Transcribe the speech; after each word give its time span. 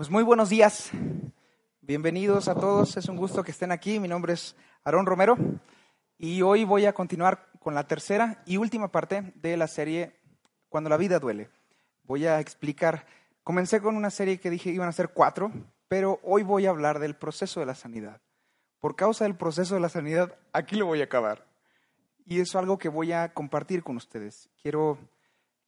Pues 0.00 0.08
muy 0.08 0.22
buenos 0.22 0.48
días. 0.48 0.92
Bienvenidos 1.82 2.48
a 2.48 2.54
todos. 2.54 2.96
Es 2.96 3.06
un 3.10 3.18
gusto 3.18 3.42
que 3.42 3.50
estén 3.50 3.70
aquí. 3.70 4.00
Mi 4.00 4.08
nombre 4.08 4.32
es 4.32 4.56
Aarón 4.82 5.04
Romero 5.04 5.36
y 6.16 6.40
hoy 6.40 6.64
voy 6.64 6.86
a 6.86 6.94
continuar 6.94 7.50
con 7.58 7.74
la 7.74 7.86
tercera 7.86 8.42
y 8.46 8.56
última 8.56 8.90
parte 8.90 9.34
de 9.34 9.58
la 9.58 9.68
serie 9.68 10.16
Cuando 10.70 10.88
la 10.88 10.96
vida 10.96 11.18
duele. 11.18 11.50
Voy 12.04 12.24
a 12.24 12.40
explicar. 12.40 13.04
Comencé 13.42 13.82
con 13.82 13.94
una 13.94 14.08
serie 14.08 14.40
que 14.40 14.48
dije 14.48 14.70
iban 14.70 14.88
a 14.88 14.92
ser 14.92 15.10
cuatro, 15.10 15.52
pero 15.86 16.18
hoy 16.22 16.44
voy 16.44 16.64
a 16.64 16.70
hablar 16.70 16.98
del 16.98 17.14
proceso 17.14 17.60
de 17.60 17.66
la 17.66 17.74
sanidad. 17.74 18.22
Por 18.78 18.96
causa 18.96 19.24
del 19.24 19.36
proceso 19.36 19.74
de 19.74 19.82
la 19.82 19.90
sanidad, 19.90 20.34
aquí 20.54 20.76
lo 20.76 20.86
voy 20.86 21.02
a 21.02 21.04
acabar. 21.04 21.44
Y 22.24 22.40
es 22.40 22.56
algo 22.56 22.78
que 22.78 22.88
voy 22.88 23.12
a 23.12 23.34
compartir 23.34 23.82
con 23.82 23.98
ustedes. 23.98 24.48
Quiero, 24.62 24.96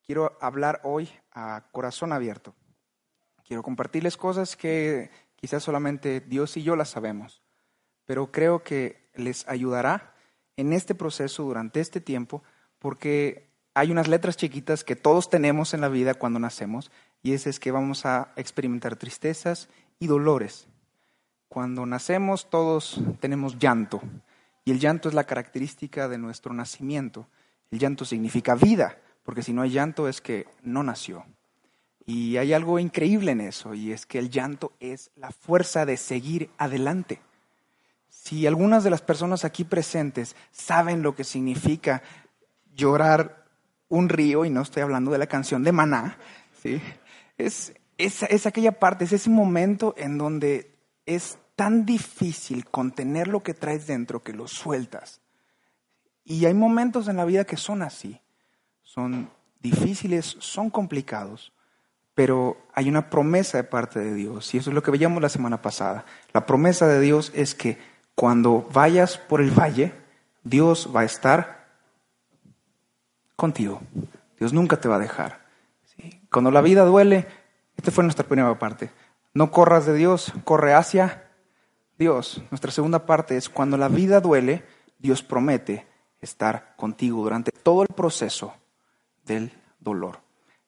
quiero 0.06 0.38
hablar 0.40 0.80
hoy 0.84 1.10
a 1.32 1.66
corazón 1.70 2.14
abierto. 2.14 2.54
Quiero 3.52 3.62
compartirles 3.62 4.16
cosas 4.16 4.56
que 4.56 5.10
quizás 5.36 5.62
solamente 5.62 6.22
Dios 6.22 6.56
y 6.56 6.62
yo 6.62 6.74
las 6.74 6.88
sabemos, 6.88 7.42
pero 8.06 8.32
creo 8.32 8.62
que 8.62 9.10
les 9.14 9.46
ayudará 9.46 10.14
en 10.56 10.72
este 10.72 10.94
proceso 10.94 11.42
durante 11.42 11.78
este 11.78 12.00
tiempo 12.00 12.42
porque 12.78 13.50
hay 13.74 13.92
unas 13.92 14.08
letras 14.08 14.38
chiquitas 14.38 14.84
que 14.84 14.96
todos 14.96 15.28
tenemos 15.28 15.74
en 15.74 15.82
la 15.82 15.90
vida 15.90 16.14
cuando 16.14 16.38
nacemos 16.38 16.90
y 17.22 17.34
ese 17.34 17.50
es 17.50 17.60
que 17.60 17.72
vamos 17.72 18.06
a 18.06 18.32
experimentar 18.36 18.96
tristezas 18.96 19.68
y 19.98 20.06
dolores. 20.06 20.66
Cuando 21.50 21.84
nacemos 21.84 22.48
todos 22.48 23.02
tenemos 23.20 23.58
llanto 23.58 24.00
y 24.64 24.70
el 24.70 24.80
llanto 24.80 25.10
es 25.10 25.14
la 25.14 25.24
característica 25.24 26.08
de 26.08 26.16
nuestro 26.16 26.54
nacimiento. 26.54 27.28
El 27.70 27.80
llanto 27.80 28.06
significa 28.06 28.54
vida, 28.54 28.96
porque 29.22 29.42
si 29.42 29.52
no 29.52 29.60
hay 29.60 29.72
llanto 29.72 30.08
es 30.08 30.22
que 30.22 30.46
no 30.62 30.82
nació. 30.82 31.26
Y 32.04 32.36
hay 32.36 32.52
algo 32.52 32.78
increíble 32.78 33.32
en 33.32 33.40
eso, 33.40 33.74
y 33.74 33.92
es 33.92 34.06
que 34.06 34.18
el 34.18 34.30
llanto 34.30 34.72
es 34.80 35.10
la 35.16 35.30
fuerza 35.30 35.86
de 35.86 35.96
seguir 35.96 36.50
adelante. 36.58 37.20
Si 38.08 38.46
algunas 38.46 38.84
de 38.84 38.90
las 38.90 39.02
personas 39.02 39.44
aquí 39.44 39.64
presentes 39.64 40.36
saben 40.50 41.02
lo 41.02 41.14
que 41.14 41.24
significa 41.24 42.02
llorar 42.74 43.44
un 43.88 44.08
río, 44.08 44.44
y 44.44 44.50
no 44.50 44.62
estoy 44.62 44.82
hablando 44.82 45.10
de 45.10 45.18
la 45.18 45.26
canción 45.26 45.62
de 45.62 45.72
Maná, 45.72 46.18
¿sí? 46.62 46.80
es, 47.38 47.72
es, 47.98 48.22
es 48.24 48.46
aquella 48.46 48.72
parte, 48.78 49.04
es 49.04 49.12
ese 49.12 49.30
momento 49.30 49.94
en 49.96 50.18
donde 50.18 50.74
es 51.06 51.38
tan 51.56 51.84
difícil 51.86 52.64
contener 52.66 53.28
lo 53.28 53.42
que 53.42 53.54
traes 53.54 53.86
dentro 53.86 54.22
que 54.22 54.32
lo 54.32 54.48
sueltas. 54.48 55.20
Y 56.24 56.46
hay 56.46 56.54
momentos 56.54 57.08
en 57.08 57.16
la 57.16 57.24
vida 57.24 57.44
que 57.44 57.56
son 57.56 57.82
así, 57.82 58.20
son 58.82 59.30
difíciles, 59.60 60.36
son 60.40 60.70
complicados, 60.70 61.52
pero 62.14 62.56
hay 62.74 62.88
una 62.88 63.08
promesa 63.10 63.58
de 63.58 63.64
parte 63.64 64.00
de 64.00 64.14
Dios, 64.14 64.54
y 64.54 64.58
eso 64.58 64.70
es 64.70 64.74
lo 64.74 64.82
que 64.82 64.90
veíamos 64.90 65.22
la 65.22 65.28
semana 65.28 65.62
pasada. 65.62 66.04
La 66.32 66.46
promesa 66.46 66.86
de 66.86 67.00
Dios 67.00 67.32
es 67.34 67.54
que 67.54 67.78
cuando 68.14 68.68
vayas 68.72 69.18
por 69.18 69.40
el 69.40 69.50
valle, 69.50 69.94
Dios 70.44 70.90
va 70.94 71.00
a 71.00 71.04
estar 71.04 71.66
contigo. 73.36 73.80
Dios 74.38 74.52
nunca 74.52 74.76
te 74.76 74.88
va 74.88 74.96
a 74.96 75.00
dejar. 75.00 75.42
Cuando 76.30 76.50
la 76.50 76.60
vida 76.60 76.84
duele, 76.84 77.26
esta 77.76 77.90
fue 77.90 78.04
nuestra 78.04 78.26
primera 78.26 78.58
parte. 78.58 78.90
No 79.34 79.50
corras 79.50 79.86
de 79.86 79.94
Dios, 79.94 80.32
corre 80.44 80.74
hacia 80.74 81.30
Dios. 81.98 82.42
Nuestra 82.50 82.70
segunda 82.70 83.06
parte 83.06 83.36
es 83.36 83.48
cuando 83.48 83.76
la 83.76 83.88
vida 83.88 84.20
duele, 84.20 84.64
Dios 84.98 85.22
promete 85.22 85.86
estar 86.20 86.74
contigo 86.76 87.22
durante 87.22 87.50
todo 87.50 87.82
el 87.82 87.88
proceso 87.88 88.54
del 89.24 89.52
dolor. 89.80 90.21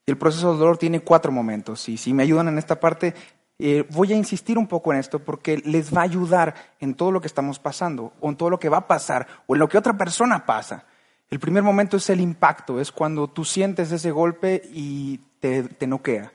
El 0.06 0.19
proceso 0.19 0.50
del 0.50 0.59
dolor 0.59 0.78
tiene 0.78 1.00
cuatro 1.00 1.32
momentos. 1.32 1.88
Y 1.88 1.97
si 1.97 2.12
me 2.12 2.22
ayudan 2.22 2.48
en 2.48 2.59
esta 2.59 2.78
parte, 2.78 3.15
eh, 3.59 3.87
voy 3.91 4.12
a 4.12 4.16
insistir 4.16 4.59
un 4.59 4.66
poco 4.66 4.92
en 4.92 4.98
esto 4.98 5.19
porque 5.19 5.59
les 5.59 5.94
va 5.94 6.00
a 6.00 6.04
ayudar 6.04 6.54
en 6.81 6.94
todo 6.94 7.10
lo 7.12 7.20
que 7.20 7.26
estamos 7.26 7.59
pasando, 7.59 8.12
o 8.20 8.28
en 8.28 8.37
todo 8.37 8.50
lo 8.50 8.59
que 8.59 8.69
va 8.69 8.78
a 8.78 8.87
pasar, 8.87 9.26
o 9.47 9.54
en 9.54 9.60
lo 9.60 9.69
que 9.69 9.78
otra 9.78 9.97
persona 9.97 10.44
pasa. 10.44 10.84
El 11.31 11.41
primer 11.41 11.62
momento 11.62 11.97
es 11.97 12.10
el 12.10 12.20
impacto, 12.20 12.81
es 12.81 12.92
cuando 12.92 13.28
tú 13.28 13.44
sientes 13.44 13.91
ese 13.92 14.10
golpe 14.10 14.62
y 14.72 15.19
te, 15.41 15.62
te 15.62 15.87
noquea. 15.87 16.32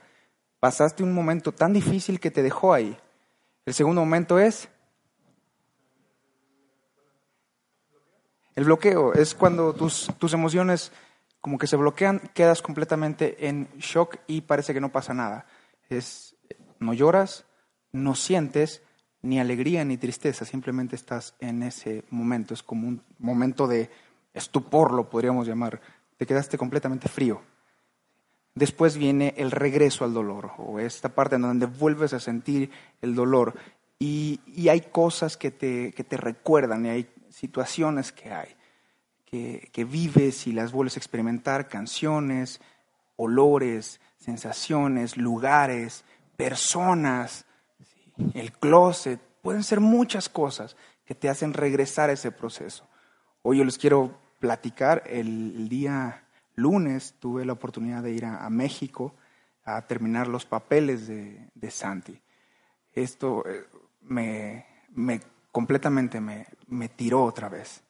Pasaste 0.58 1.02
un 1.02 1.14
momento 1.14 1.52
tan 1.52 1.72
difícil 1.72 2.20
que 2.20 2.30
te 2.30 2.42
dejó 2.42 2.74
ahí. 2.74 2.96
El 3.64 3.74
segundo 3.74 4.00
momento 4.00 4.38
es 4.38 4.68
el 8.56 8.64
bloqueo, 8.64 9.14
es 9.14 9.34
cuando 9.34 9.72
tus, 9.72 10.10
tus 10.18 10.34
emociones 10.34 10.92
como 11.40 11.58
que 11.58 11.66
se 11.66 11.76
bloquean, 11.76 12.20
quedas 12.34 12.62
completamente 12.62 13.48
en 13.48 13.68
shock 13.78 14.16
y 14.26 14.42
parece 14.42 14.74
que 14.74 14.80
no 14.80 14.92
pasa 14.92 15.14
nada. 15.14 15.46
Es, 15.88 16.36
no 16.78 16.92
lloras, 16.92 17.46
no 17.92 18.14
sientes 18.14 18.82
ni 19.22 19.40
alegría 19.40 19.84
ni 19.84 19.96
tristeza, 19.96 20.44
simplemente 20.44 20.96
estás 20.96 21.34
en 21.40 21.62
ese 21.62 22.04
momento. 22.10 22.54
Es 22.54 22.62
como 22.62 22.88
un 22.88 23.02
momento 23.18 23.66
de 23.66 23.90
estupor, 24.34 24.92
lo 24.92 25.08
podríamos 25.08 25.46
llamar. 25.46 25.80
Te 26.16 26.26
quedaste 26.26 26.58
completamente 26.58 27.08
frío. 27.08 27.42
Después 28.54 28.96
viene 28.96 29.34
el 29.36 29.50
regreso 29.50 30.04
al 30.04 30.12
dolor, 30.12 30.52
o 30.58 30.78
esta 30.78 31.10
parte 31.10 31.36
en 31.36 31.42
donde 31.42 31.66
vuelves 31.66 32.12
a 32.12 32.20
sentir 32.20 32.70
el 33.00 33.14
dolor. 33.14 33.54
Y, 33.98 34.40
y 34.46 34.68
hay 34.68 34.80
cosas 34.80 35.36
que 35.36 35.50
te, 35.50 35.92
que 35.92 36.04
te 36.04 36.16
recuerdan, 36.16 36.84
y 36.84 36.88
hay 36.88 37.10
situaciones 37.30 38.12
que 38.12 38.30
hay 38.30 38.56
que, 39.30 39.84
vives 39.84 40.46
y 40.46 40.52
las 40.52 40.72
vuelves 40.72 40.96
a 40.96 41.00
experimentar, 41.00 41.68
canciones, 41.68 42.60
olores, 43.16 44.00
sensaciones, 44.16 45.16
lugares, 45.16 46.04
personas, 46.36 47.44
el 48.34 48.52
closet, 48.52 49.20
pueden 49.42 49.62
ser 49.62 49.80
muchas 49.80 50.28
cosas 50.28 50.76
que 51.04 51.14
te 51.14 51.28
hacen 51.28 51.52
regresar 51.52 52.10
a 52.10 52.14
ese 52.14 52.32
proceso. 52.32 52.88
Hoy 53.42 53.58
yo 53.58 53.64
les 53.64 53.78
quiero 53.78 54.18
platicar, 54.40 55.04
el, 55.06 55.68
día 55.68 56.24
lunes 56.56 57.14
tuve 57.20 57.44
la 57.44 57.52
oportunidad 57.52 58.02
de 58.02 58.12
ir 58.12 58.24
a, 58.24 58.50
México 58.50 59.14
a 59.64 59.86
terminar 59.86 60.26
los 60.26 60.44
papeles 60.44 61.06
de, 61.06 61.70
Santi. 61.70 62.20
Esto 62.92 63.44
eh, 63.46 63.64
me, 64.02 64.66
me 64.90 65.20
completamente 65.52 66.20
me, 66.20 66.46
me 66.66 66.88
tiró 66.88 67.24
otra 67.24 67.48
vez 67.48 67.82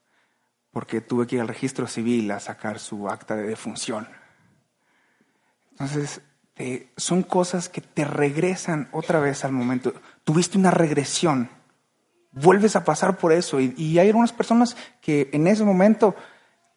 porque 0.71 1.01
tuve 1.01 1.27
que 1.27 1.37
ir 1.37 1.41
al 1.41 1.49
registro 1.49 1.87
civil 1.87 2.31
a 2.31 2.41
sacar 2.41 2.79
su 2.79 3.09
acta 3.09 3.37
de 3.37 3.47
defunción. 3.47 4.09
Entonces, 5.73 6.21
son 6.97 7.23
cosas 7.23 7.69
que 7.69 7.81
te 7.81 8.05
regresan 8.05 8.89
otra 8.93 9.21
vez 9.21 9.45
al 9.45 9.53
momento. 9.53 9.95
Tuviste 10.25 10.59
una 10.59 10.71
regresión, 10.71 11.49
vuelves 12.33 12.77
a 12.77 12.85
pasar 12.85 13.17
por 13.17 13.33
eso. 13.33 13.61
Y, 13.61 13.75
y 13.77 13.99
hay 13.99 14.09
algunas 14.09 14.33
personas 14.33 14.77
que 15.01 15.31
en 15.33 15.47
ese 15.47 15.65
momento, 15.65 16.15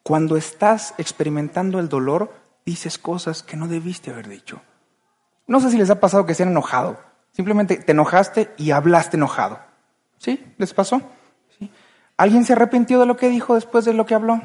cuando 0.04 0.38
estás 0.38 0.94
experimentando 0.98 1.80
el 1.80 1.90
dolor, 1.90 2.34
dices 2.66 2.98
cosas 2.98 3.44
que 3.44 3.58
no 3.58 3.68
debiste 3.68 4.12
haber 4.12 4.30
dicho. 4.30 4.62
No 5.48 5.60
sé 5.60 5.70
si 5.70 5.78
les 5.78 5.90
ha 5.90 6.00
pasado 6.00 6.26
que 6.26 6.34
se 6.34 6.44
han 6.44 6.50
enojado. 6.50 7.00
Simplemente 7.32 7.78
te 7.78 7.92
enojaste 7.92 8.52
y 8.58 8.72
hablaste 8.72 9.18
enojado. 9.18 9.60
¿Sí? 10.18 10.54
¿Les 10.58 10.74
pasó? 10.74 11.02
¿Alguien 12.18 12.46
se 12.46 12.54
arrepintió 12.54 13.00
de 13.00 13.06
lo 13.06 13.18
que 13.18 13.30
dijo 13.30 13.56
después 13.56 13.86
de 13.86 13.94
lo 13.94 14.06
que 14.06 14.16
habló? 14.16 14.42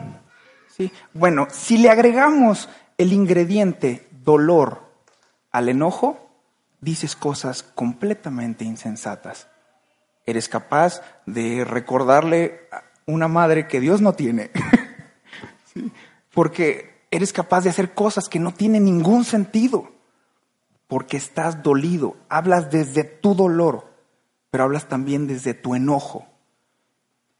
Sí. 0.76 0.90
Bueno, 1.12 1.48
si 1.50 1.78
le 1.78 1.90
agregamos 1.90 2.68
el 2.96 3.12
ingrediente 3.12 4.08
dolor 4.10 4.82
al 5.50 5.68
enojo, 5.68 6.28
dices 6.80 7.16
cosas 7.16 7.62
completamente 7.62 8.64
insensatas. 8.64 9.48
Eres 10.26 10.48
capaz 10.48 11.02
de 11.26 11.64
recordarle 11.64 12.68
a 12.70 12.84
una 13.06 13.28
madre 13.28 13.66
que 13.66 13.80
Dios 13.80 14.00
no 14.00 14.12
tiene. 14.12 14.50
Porque 16.34 17.06
eres 17.10 17.32
capaz 17.32 17.62
de 17.62 17.70
hacer 17.70 17.94
cosas 17.94 18.28
que 18.28 18.38
no 18.38 18.52
tienen 18.52 18.84
ningún 18.84 19.24
sentido. 19.24 19.90
Porque 20.86 21.16
estás 21.16 21.62
dolido. 21.62 22.16
Hablas 22.28 22.70
desde 22.70 23.04
tu 23.04 23.34
dolor, 23.34 23.92
pero 24.50 24.64
hablas 24.64 24.88
también 24.88 25.26
desde 25.26 25.54
tu 25.54 25.74
enojo. 25.74 26.27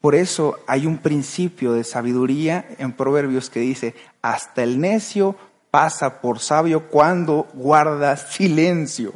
Por 0.01 0.15
eso 0.15 0.57
hay 0.65 0.85
un 0.85 0.97
principio 0.99 1.73
de 1.73 1.83
sabiduría 1.83 2.65
en 2.77 2.93
Proverbios 2.93 3.49
que 3.49 3.59
dice, 3.59 3.95
hasta 4.21 4.63
el 4.63 4.79
necio 4.79 5.35
pasa 5.71 6.21
por 6.21 6.39
sabio 6.39 6.87
cuando 6.89 7.47
guarda 7.53 8.15
silencio. 8.15 9.13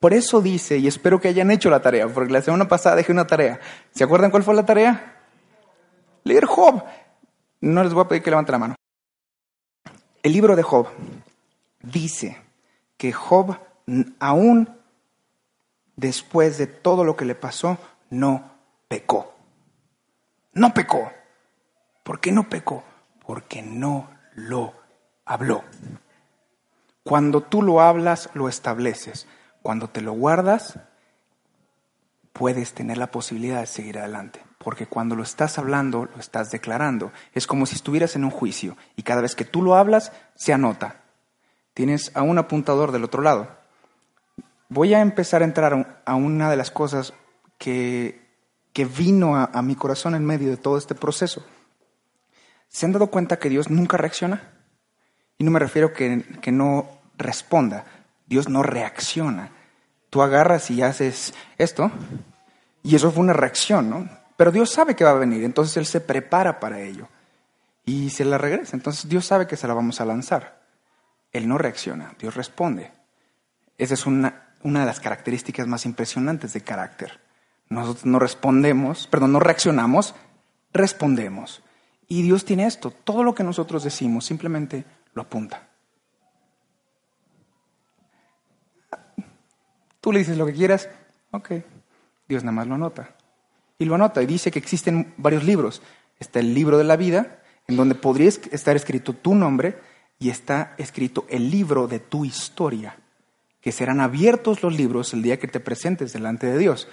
Por 0.00 0.12
eso 0.12 0.40
dice, 0.40 0.78
y 0.78 0.86
espero 0.86 1.20
que 1.20 1.28
hayan 1.28 1.50
hecho 1.50 1.70
la 1.70 1.80
tarea, 1.80 2.06
porque 2.08 2.32
la 2.32 2.42
semana 2.42 2.68
pasada 2.68 2.96
dejé 2.96 3.10
una 3.10 3.26
tarea. 3.26 3.58
¿Se 3.90 4.04
acuerdan 4.04 4.30
cuál 4.30 4.44
fue 4.44 4.54
la 4.54 4.66
tarea? 4.66 5.16
Leer 6.24 6.44
Job. 6.44 6.84
No 7.60 7.82
les 7.82 7.92
voy 7.92 8.04
a 8.04 8.08
pedir 8.08 8.22
que 8.22 8.30
levanten 8.30 8.52
la 8.52 8.58
mano. 8.58 8.74
El 10.22 10.32
libro 10.32 10.54
de 10.54 10.62
Job 10.62 10.88
dice 11.82 12.36
que 12.96 13.12
Job, 13.12 13.56
aún 14.20 14.68
después 15.96 16.58
de 16.58 16.66
todo 16.66 17.02
lo 17.02 17.16
que 17.16 17.24
le 17.24 17.34
pasó, 17.34 17.78
no 18.10 18.52
pecó. 18.86 19.37
No 20.52 20.74
pecó. 20.74 21.12
¿Por 22.02 22.20
qué 22.20 22.32
no 22.32 22.48
pecó? 22.48 22.84
Porque 23.26 23.62
no 23.62 24.10
lo 24.34 24.74
habló. 25.24 25.62
Cuando 27.02 27.42
tú 27.42 27.62
lo 27.62 27.80
hablas, 27.80 28.30
lo 28.34 28.48
estableces. 28.48 29.26
Cuando 29.62 29.88
te 29.88 30.00
lo 30.00 30.12
guardas, 30.12 30.78
puedes 32.32 32.72
tener 32.74 32.98
la 32.98 33.10
posibilidad 33.10 33.60
de 33.60 33.66
seguir 33.66 33.98
adelante. 33.98 34.42
Porque 34.58 34.86
cuando 34.86 35.16
lo 35.16 35.22
estás 35.22 35.58
hablando, 35.58 36.06
lo 36.06 36.20
estás 36.20 36.50
declarando. 36.50 37.12
Es 37.34 37.46
como 37.46 37.66
si 37.66 37.76
estuvieras 37.76 38.16
en 38.16 38.24
un 38.24 38.30
juicio 38.30 38.76
y 38.96 39.02
cada 39.02 39.20
vez 39.20 39.34
que 39.34 39.44
tú 39.44 39.62
lo 39.62 39.76
hablas, 39.76 40.12
se 40.34 40.52
anota. 40.52 41.02
Tienes 41.74 42.10
a 42.14 42.22
un 42.22 42.38
apuntador 42.38 42.92
del 42.92 43.04
otro 43.04 43.22
lado. 43.22 43.56
Voy 44.68 44.94
a 44.94 45.00
empezar 45.00 45.42
a 45.42 45.46
entrar 45.46 46.02
a 46.04 46.14
una 46.14 46.50
de 46.50 46.56
las 46.56 46.70
cosas 46.70 47.14
que, 47.56 48.27
que 48.78 48.84
vino 48.84 49.34
a, 49.34 49.60
mi 49.60 49.74
corazón 49.74 50.14
en 50.14 50.24
medio 50.24 50.50
de 50.50 50.56
todo 50.56 50.78
este 50.78 50.94
proceso. 50.94 51.44
¿Se 52.68 52.86
han 52.86 52.92
dado 52.92 53.08
cuenta 53.08 53.40
que 53.40 53.48
Dios 53.48 53.70
nunca 53.70 53.96
reacciona? 53.96 54.52
Y 55.36 55.42
no 55.42 55.50
me 55.50 55.58
refiero 55.58 55.92
que, 55.92 56.24
que 56.40 56.52
no 56.52 56.88
responda, 57.16 57.86
Dios 58.28 58.48
no 58.48 58.62
reacciona. 58.62 59.50
Tú 60.10 60.22
agarras 60.22 60.70
y 60.70 60.80
haces 60.80 61.34
esto, 61.56 61.90
y 62.84 62.94
eso 62.94 63.10
fue 63.10 63.24
una 63.24 63.32
reacción, 63.32 63.90
¿no? 63.90 64.08
Pero 64.36 64.52
Dios 64.52 64.70
sabe 64.70 64.94
que 64.94 65.02
va 65.02 65.10
a 65.10 65.14
venir, 65.14 65.42
entonces 65.42 65.76
Él 65.76 65.84
se 65.84 66.00
prepara 66.00 66.60
para 66.60 66.80
ello. 66.80 67.08
Y 67.84 68.10
se 68.10 68.24
la 68.24 68.38
regresa, 68.38 68.76
entonces 68.76 69.08
Dios 69.08 69.26
sabe 69.26 69.48
que 69.48 69.56
se 69.56 69.66
la 69.66 69.74
vamos 69.74 70.00
a 70.00 70.04
lanzar. 70.04 70.62
Él 71.32 71.48
no 71.48 71.58
reacciona, 71.58 72.14
Dios 72.16 72.36
responde. 72.36 72.92
Esa 73.76 73.94
es 73.94 74.06
una, 74.06 74.52
una 74.62 74.78
de 74.78 74.86
las 74.86 75.00
características 75.00 75.66
más 75.66 75.84
impresionantes 75.84 76.52
de 76.52 76.60
carácter. 76.60 77.26
Nosotros 77.70 78.06
no 78.06 78.18
respondemos, 78.18 79.06
perdón, 79.06 79.32
no 79.32 79.40
reaccionamos, 79.40 80.14
respondemos. 80.72 81.62
Y 82.06 82.22
Dios 82.22 82.44
tiene 82.44 82.66
esto, 82.66 82.90
todo 82.90 83.22
lo 83.22 83.34
que 83.34 83.44
nosotros 83.44 83.84
decimos 83.84 84.24
simplemente 84.24 84.84
lo 85.12 85.22
apunta. 85.22 85.68
Tú 90.00 90.12
le 90.12 90.20
dices 90.20 90.38
lo 90.38 90.46
que 90.46 90.54
quieras, 90.54 90.88
ok, 91.32 91.52
Dios 92.28 92.44
nada 92.44 92.52
más 92.52 92.66
lo 92.66 92.76
anota. 92.76 93.14
Y 93.78 93.84
lo 93.84 93.94
anota 93.94 94.22
y 94.22 94.26
dice 94.26 94.50
que 94.50 94.58
existen 94.58 95.14
varios 95.18 95.44
libros. 95.44 95.82
Está 96.18 96.40
el 96.40 96.54
libro 96.54 96.78
de 96.78 96.84
la 96.84 96.96
vida, 96.96 97.42
en 97.66 97.76
donde 97.76 97.94
podría 97.94 98.28
estar 98.28 98.74
escrito 98.76 99.12
tu 99.12 99.34
nombre, 99.34 99.78
y 100.18 100.30
está 100.30 100.74
escrito 100.78 101.26
el 101.28 101.50
libro 101.50 101.86
de 101.86 102.00
tu 102.00 102.24
historia, 102.24 102.98
que 103.60 103.70
serán 103.70 104.00
abiertos 104.00 104.62
los 104.62 104.76
libros 104.76 105.12
el 105.14 105.22
día 105.22 105.38
que 105.38 105.46
te 105.46 105.60
presentes 105.60 106.12
delante 106.12 106.46
de 106.46 106.58
Dios. 106.58 106.88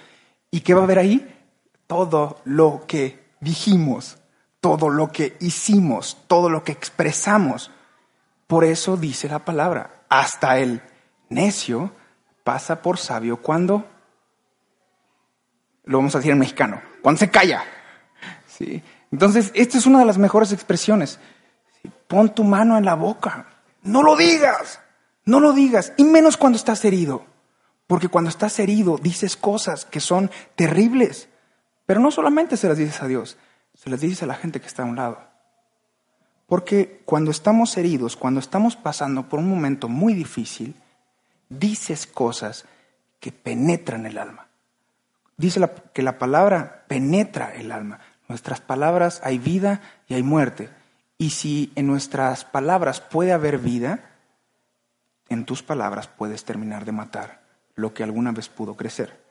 ¿Y 0.56 0.60
qué 0.60 0.72
va 0.72 0.80
a 0.80 0.84
haber 0.84 0.98
ahí? 0.98 1.36
Todo 1.86 2.40
lo 2.46 2.86
que 2.86 3.26
dijimos, 3.40 4.16
todo 4.58 4.88
lo 4.88 5.12
que 5.12 5.36
hicimos, 5.40 6.16
todo 6.28 6.48
lo 6.48 6.64
que 6.64 6.72
expresamos. 6.72 7.70
Por 8.46 8.64
eso 8.64 8.96
dice 8.96 9.28
la 9.28 9.44
palabra, 9.44 10.04
hasta 10.08 10.58
el 10.58 10.80
necio 11.28 11.92
pasa 12.42 12.80
por 12.80 12.96
sabio 12.96 13.42
cuando, 13.42 13.84
lo 15.84 15.98
vamos 15.98 16.14
a 16.14 16.20
decir 16.20 16.32
en 16.32 16.38
mexicano, 16.38 16.80
cuando 17.02 17.18
se 17.18 17.30
calla. 17.30 17.62
¿Sí? 18.46 18.82
Entonces, 19.12 19.52
esta 19.54 19.76
es 19.76 19.84
una 19.84 19.98
de 19.98 20.06
las 20.06 20.16
mejores 20.16 20.54
expresiones. 20.54 21.18
Pon 22.08 22.34
tu 22.34 22.44
mano 22.44 22.78
en 22.78 22.86
la 22.86 22.94
boca, 22.94 23.44
no 23.82 24.02
lo 24.02 24.16
digas, 24.16 24.80
no 25.26 25.38
lo 25.38 25.52
digas, 25.52 25.92
y 25.98 26.04
menos 26.04 26.38
cuando 26.38 26.56
estás 26.56 26.82
herido, 26.86 27.26
porque 27.86 28.08
cuando 28.08 28.30
estás 28.30 28.58
herido 28.58 28.98
dices 28.98 29.36
cosas 29.36 29.84
que 29.84 30.00
son 30.00 30.30
terribles, 30.56 31.28
pero 31.86 32.00
no 32.00 32.10
solamente 32.10 32.56
se 32.56 32.68
las 32.68 32.78
dices 32.78 33.00
a 33.02 33.06
Dios, 33.06 33.36
se 33.74 33.90
las 33.90 34.00
dices 34.00 34.22
a 34.22 34.26
la 34.26 34.34
gente 34.34 34.60
que 34.60 34.66
está 34.66 34.82
a 34.82 34.86
un 34.86 34.96
lado. 34.96 35.20
Porque 36.46 37.02
cuando 37.04 37.30
estamos 37.30 37.76
heridos, 37.76 38.16
cuando 38.16 38.40
estamos 38.40 38.76
pasando 38.76 39.28
por 39.28 39.40
un 39.40 39.48
momento 39.48 39.88
muy 39.88 40.14
difícil, 40.14 40.74
dices 41.48 42.06
cosas 42.06 42.64
que 43.20 43.32
penetran 43.32 44.06
el 44.06 44.18
alma. 44.18 44.48
Dice 45.36 45.60
que 45.92 46.02
la 46.02 46.18
palabra 46.18 46.84
penetra 46.88 47.54
el 47.54 47.70
alma. 47.72 48.00
Nuestras 48.28 48.60
palabras 48.60 49.20
hay 49.22 49.38
vida 49.38 49.80
y 50.08 50.14
hay 50.14 50.22
muerte. 50.22 50.70
Y 51.18 51.30
si 51.30 51.72
en 51.74 51.86
nuestras 51.86 52.44
palabras 52.44 53.00
puede 53.00 53.32
haber 53.32 53.58
vida, 53.58 54.10
en 55.28 55.44
tus 55.44 55.62
palabras 55.62 56.08
puedes 56.08 56.44
terminar 56.44 56.84
de 56.84 56.92
matar 56.92 57.45
lo 57.76 57.94
que 57.94 58.02
alguna 58.02 58.32
vez 58.32 58.48
pudo 58.48 58.74
crecer. 58.74 59.24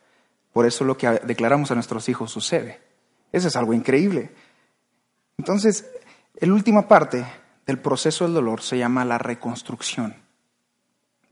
Por 0.53 0.65
eso 0.65 0.85
lo 0.85 0.97
que 0.97 1.09
declaramos 1.25 1.71
a 1.71 1.75
nuestros 1.75 2.07
hijos 2.07 2.31
sucede. 2.31 2.79
Eso 3.31 3.49
es 3.49 3.55
algo 3.57 3.73
increíble. 3.73 4.31
Entonces, 5.37 5.85
la 6.39 6.53
última 6.53 6.87
parte 6.87 7.25
del 7.65 7.79
proceso 7.79 8.23
del 8.23 8.35
dolor 8.35 8.61
se 8.61 8.77
llama 8.77 9.03
la 9.03 9.17
reconstrucción. 9.17 10.15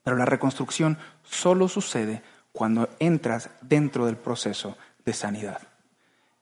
Pero 0.04 0.18
la 0.18 0.26
reconstrucción 0.26 0.98
solo 1.24 1.70
sucede 1.70 2.22
cuando 2.52 2.90
entras 3.00 3.50
dentro 3.62 4.06
del 4.06 4.18
proceso 4.18 4.78
de 5.06 5.14
sanidad. 5.14 5.62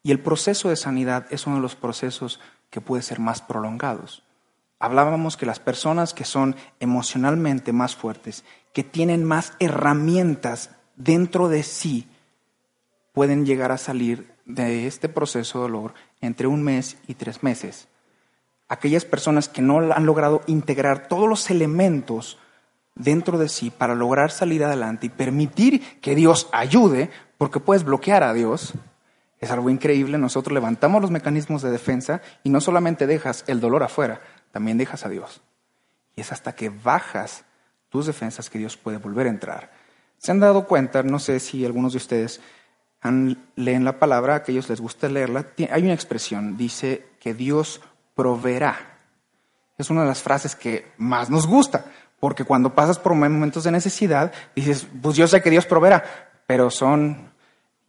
Y 0.03 0.11
el 0.11 0.19
proceso 0.19 0.69
de 0.69 0.75
sanidad 0.75 1.27
es 1.29 1.45
uno 1.45 1.57
de 1.57 1.61
los 1.61 1.75
procesos 1.75 2.39
que 2.69 2.81
puede 2.81 3.03
ser 3.03 3.19
más 3.19 3.41
prolongados. 3.41 4.23
Hablábamos 4.79 5.37
que 5.37 5.45
las 5.45 5.59
personas 5.59 6.15
que 6.15 6.25
son 6.25 6.55
emocionalmente 6.79 7.71
más 7.71 7.95
fuertes, 7.95 8.43
que 8.73 8.83
tienen 8.83 9.23
más 9.23 9.53
herramientas 9.59 10.71
dentro 10.95 11.49
de 11.49 11.63
sí, 11.63 12.07
pueden 13.13 13.45
llegar 13.45 13.71
a 13.71 13.77
salir 13.77 14.31
de 14.45 14.87
este 14.87 15.09
proceso 15.09 15.59
de 15.59 15.63
dolor 15.63 15.93
entre 16.21 16.47
un 16.47 16.63
mes 16.63 16.97
y 17.07 17.15
tres 17.15 17.43
meses. 17.43 17.87
Aquellas 18.67 19.05
personas 19.05 19.49
que 19.49 19.61
no 19.61 19.79
han 19.79 20.05
logrado 20.05 20.41
integrar 20.47 21.07
todos 21.07 21.27
los 21.27 21.49
elementos 21.49 22.37
dentro 22.95 23.37
de 23.37 23.49
sí 23.49 23.69
para 23.69 23.95
lograr 23.95 24.31
salir 24.31 24.63
adelante 24.63 25.07
y 25.07 25.09
permitir 25.09 25.99
que 25.99 26.15
Dios 26.15 26.47
ayude, 26.51 27.09
porque 27.37 27.59
puedes 27.59 27.83
bloquear 27.83 28.23
a 28.23 28.33
Dios, 28.33 28.73
es 29.39 29.51
algo 29.51 29.69
increíble. 29.69 30.17
Nosotros 30.17 30.53
levantamos 30.53 31.01
los 31.01 31.11
mecanismos 31.11 31.61
de 31.61 31.71
defensa 31.71 32.21
y 32.43 32.49
no 32.49 32.61
solamente 32.61 33.07
dejas 33.07 33.43
el 33.47 33.59
dolor 33.59 33.83
afuera, 33.83 34.21
también 34.51 34.77
dejas 34.77 35.05
a 35.05 35.09
Dios. 35.09 35.41
Y 36.15 36.21
es 36.21 36.31
hasta 36.31 36.53
que 36.53 36.69
bajas 36.69 37.43
tus 37.91 38.07
defensas 38.07 38.49
que 38.49 38.57
Dios 38.57 38.77
puede 38.77 38.97
volver 38.97 39.27
a 39.27 39.29
entrar. 39.29 39.71
¿Se 40.17 40.31
han 40.31 40.39
dado 40.39 40.65
cuenta? 40.65 41.03
No 41.03 41.19
sé 41.19 41.39
si 41.39 41.65
algunos 41.65 41.91
de 41.91 41.97
ustedes 41.97 42.41
leen 43.55 43.83
la 43.83 43.99
palabra, 43.99 44.33
a 44.33 44.37
aquellos 44.37 44.69
les 44.69 44.79
gusta 44.79 45.09
leerla. 45.09 45.45
Hay 45.69 45.83
una 45.83 45.93
expresión, 45.93 46.57
dice 46.57 47.05
que 47.19 47.33
Dios 47.33 47.81
proveerá. 48.15 48.99
Es 49.77 49.89
una 49.89 50.01
de 50.01 50.07
las 50.07 50.21
frases 50.21 50.55
que 50.55 50.91
más 50.97 51.29
nos 51.29 51.47
gusta, 51.47 51.85
porque 52.19 52.45
cuando 52.45 52.73
pasas 52.73 52.97
por 52.97 53.13
momentos 53.13 53.63
de 53.65 53.71
necesidad, 53.71 54.31
dices, 54.55 54.87
pues 55.01 55.17
yo 55.17 55.27
sé 55.27 55.41
que 55.41 55.49
Dios 55.49 55.65
proveerá, 55.65 56.03
pero 56.47 56.69
son, 56.69 57.31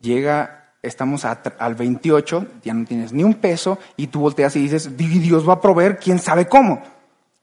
llega, 0.01 0.73
estamos 0.83 1.25
al 1.25 1.75
28, 1.75 2.47
ya 2.65 2.75
no 2.75 2.87
tienes 2.87 3.13
ni 3.13 3.23
un 3.23 3.35
peso, 3.35 3.79
y 3.97 4.09
tú 4.09 4.21
volteas 4.21 4.57
y 4.57 4.63
dices, 4.63 4.97
Dios 4.97 5.49
va 5.49 5.55
a 5.55 5.61
proveer, 5.61 5.99
quién 5.99 6.19
sabe 6.19 6.49
cómo. 6.49 6.83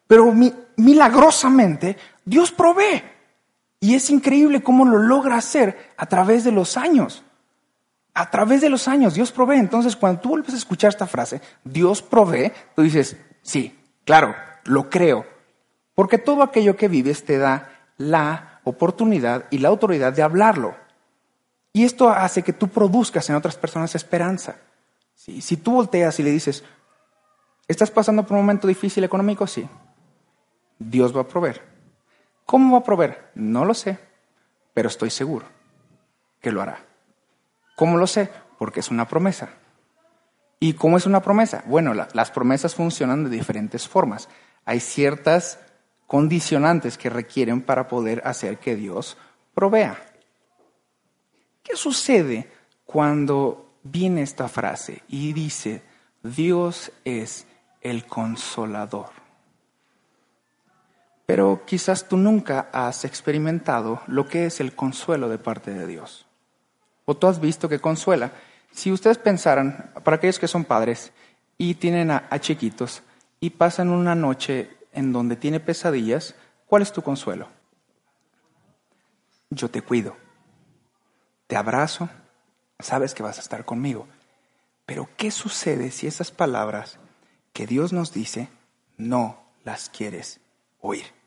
Pero 0.10 0.34
milagrosamente, 0.76 1.96
Dios 2.26 2.52
provee. 2.52 3.04
Y 3.80 3.94
es 3.94 4.10
increíble 4.10 4.64
cómo 4.64 4.84
lo 4.84 4.98
logra 4.98 5.36
hacer 5.36 5.94
a 5.98 6.08
través 6.08 6.44
de 6.44 6.52
los 6.52 6.78
años. 6.78 7.24
A 8.16 8.32
través 8.32 8.62
de 8.62 8.72
los 8.72 8.88
años, 8.88 9.14
Dios 9.14 9.32
provee. 9.32 9.60
Entonces, 9.60 9.96
cuando 9.96 10.20
tú 10.20 10.30
vuelves 10.30 10.56
a 10.56 10.58
escuchar 10.58 10.90
esta 10.90 11.06
frase, 11.06 11.42
Dios 11.64 12.02
provee, 12.02 12.52
tú 12.76 12.82
dices, 12.82 13.18
sí, 13.44 13.80
claro, 14.04 14.34
lo 14.64 14.90
creo. 14.90 15.28
Porque 15.94 16.18
todo 16.18 16.42
aquello 16.42 16.76
que 16.76 16.88
vives 16.88 17.24
te 17.24 17.38
da 17.38 17.70
la 17.98 18.62
oportunidad 18.64 19.46
y 19.52 19.60
la 19.60 19.70
autoridad 19.70 20.12
de 20.12 20.24
hablarlo. 20.24 20.76
Y 21.72 21.84
esto 21.86 22.10
hace 22.10 22.42
que 22.42 22.52
tú 22.52 22.68
produzcas 22.68 23.30
en 23.30 23.36
otras 23.36 23.58
personas 23.58 23.94
esperanza. 23.94 24.56
Si 25.14 25.56
tú 25.58 25.74
volteas 25.74 26.20
y 26.20 26.24
le 26.24 26.32
dices, 26.32 26.64
¿estás 27.68 27.92
pasando 27.92 28.24
por 28.24 28.38
un 28.38 28.42
momento 28.42 28.68
difícil 28.68 29.04
económico? 29.04 29.46
Sí. 29.46 29.70
Dios 30.80 31.16
va 31.16 31.22
a 31.22 31.28
proveer. 31.28 31.62
¿Cómo 32.46 32.74
va 32.74 32.80
a 32.80 32.84
proveer? 32.84 33.32
No 33.36 33.66
lo 33.66 33.74
sé, 33.74 34.00
pero 34.74 34.88
estoy 34.88 35.12
seguro 35.12 35.46
que 36.42 36.52
lo 36.52 36.62
hará. 36.62 36.84
¿Cómo 37.76 37.98
lo 37.98 38.08
sé? 38.08 38.30
Porque 38.58 38.80
es 38.80 38.90
una 38.90 39.08
promesa. 39.08 39.50
¿Y 40.60 40.74
cómo 40.74 40.98
es 40.98 41.06
una 41.06 41.22
promesa? 41.22 41.64
Bueno, 41.68 41.94
las 41.94 42.32
promesas 42.32 42.76
funcionan 42.76 43.24
de 43.24 43.30
diferentes 43.30 43.88
formas. 43.88 44.28
Hay 44.66 44.80
ciertas 44.80 45.60
condicionantes 46.08 46.98
que 46.98 47.10
requieren 47.10 47.62
para 47.62 47.88
poder 47.88 48.22
hacer 48.26 48.58
que 48.58 48.76
Dios 48.76 49.18
provea. 49.54 49.98
¿Qué 51.64 51.76
sucede 51.76 52.52
cuando 52.86 53.78
viene 53.84 54.24
esta 54.24 54.48
frase 54.48 55.04
y 55.08 55.34
dice, 55.34 55.84
Dios 56.24 56.92
es 57.06 57.46
el 57.82 58.06
consolador? 58.06 59.19
Pero 61.30 61.62
quizás 61.64 62.08
tú 62.08 62.18
nunca 62.18 62.70
has 62.74 63.06
experimentado 63.06 64.02
lo 64.08 64.28
que 64.28 64.48
es 64.48 64.60
el 64.60 64.74
consuelo 64.74 65.30
de 65.30 65.38
parte 65.38 65.70
de 65.70 65.86
Dios. 65.86 66.26
O 67.06 67.16
tú 67.16 67.28
has 67.28 67.40
visto 67.40 67.70
que 67.70 67.78
consuela. 67.78 68.32
Si 68.72 68.92
ustedes 68.92 69.20
pensaran, 69.20 69.92
para 70.04 70.18
aquellos 70.18 70.40
que 70.40 70.48
son 70.48 70.66
padres 70.66 71.12
y 71.56 71.76
tienen 71.76 72.10
a, 72.10 72.28
chiquitos 72.40 73.04
y 73.40 73.52
pasan 73.52 73.90
una 73.90 74.16
noche 74.16 74.76
en 74.92 75.14
donde 75.14 75.36
tiene 75.36 75.60
pesadillas, 75.60 76.34
¿cuál 76.66 76.82
es 76.82 76.92
tu 76.92 77.04
consuelo? 77.04 77.48
Yo 79.52 79.70
te 79.70 79.84
cuido, 79.84 80.18
te 81.46 81.58
abrazo, 81.58 82.10
sabes 82.80 83.14
que 83.14 83.22
vas 83.22 83.38
a 83.38 83.42
estar 83.42 83.66
conmigo. 83.66 84.08
Pero 84.88 85.08
¿qué 85.16 85.30
sucede 85.30 85.92
si 85.92 86.08
esas 86.08 86.32
palabras 86.32 86.98
que 87.54 87.68
Dios 87.68 87.94
nos 87.94 88.14
dice 88.14 88.50
no 88.98 89.38
las 89.64 89.90
quieres 89.90 90.40
oír? 90.82 91.19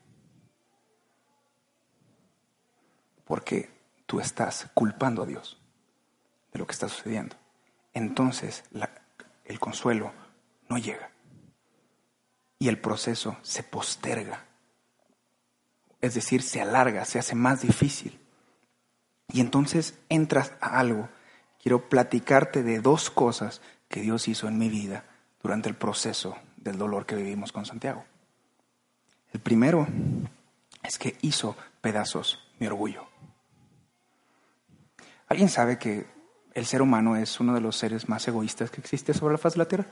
Porque 3.32 3.70
tú 4.04 4.20
estás 4.20 4.68
culpando 4.74 5.22
a 5.22 5.26
Dios 5.26 5.58
de 6.52 6.58
lo 6.58 6.66
que 6.66 6.74
está 6.74 6.86
sucediendo. 6.86 7.34
Entonces 7.94 8.62
el 9.46 9.58
consuelo 9.58 10.12
no 10.68 10.76
llega 10.76 11.10
y 12.58 12.68
el 12.68 12.78
proceso 12.78 13.38
se 13.40 13.62
posterga, 13.62 14.44
es 16.02 16.12
decir, 16.12 16.42
se 16.42 16.60
alarga, 16.60 17.06
se 17.06 17.18
hace 17.18 17.34
más 17.34 17.62
difícil. 17.62 18.20
Y 19.32 19.40
entonces 19.40 19.98
entras 20.10 20.52
a 20.60 20.78
algo. 20.78 21.08
Quiero 21.58 21.88
platicarte 21.88 22.62
de 22.62 22.80
dos 22.80 23.08
cosas 23.08 23.62
que 23.88 24.02
Dios 24.02 24.28
hizo 24.28 24.46
en 24.46 24.58
mi 24.58 24.68
vida 24.68 25.06
durante 25.42 25.70
el 25.70 25.74
proceso 25.74 26.36
del 26.58 26.76
dolor 26.76 27.06
que 27.06 27.16
vivimos 27.16 27.50
con 27.50 27.64
Santiago. 27.64 28.04
El 29.32 29.40
primero 29.40 29.86
es 30.82 30.98
que 30.98 31.16
hizo 31.22 31.56
pedazos 31.80 32.38
mi 32.58 32.66
orgullo. 32.66 33.10
¿Alguien 35.32 35.48
sabe 35.48 35.78
que 35.78 36.04
el 36.52 36.66
ser 36.66 36.82
humano 36.82 37.16
es 37.16 37.40
uno 37.40 37.54
de 37.54 37.62
los 37.62 37.78
seres 37.78 38.06
más 38.06 38.28
egoístas 38.28 38.70
que 38.70 38.82
existe 38.82 39.14
sobre 39.14 39.32
la 39.32 39.38
faz 39.38 39.54
de 39.54 39.60
la 39.60 39.64
Tierra? 39.66 39.86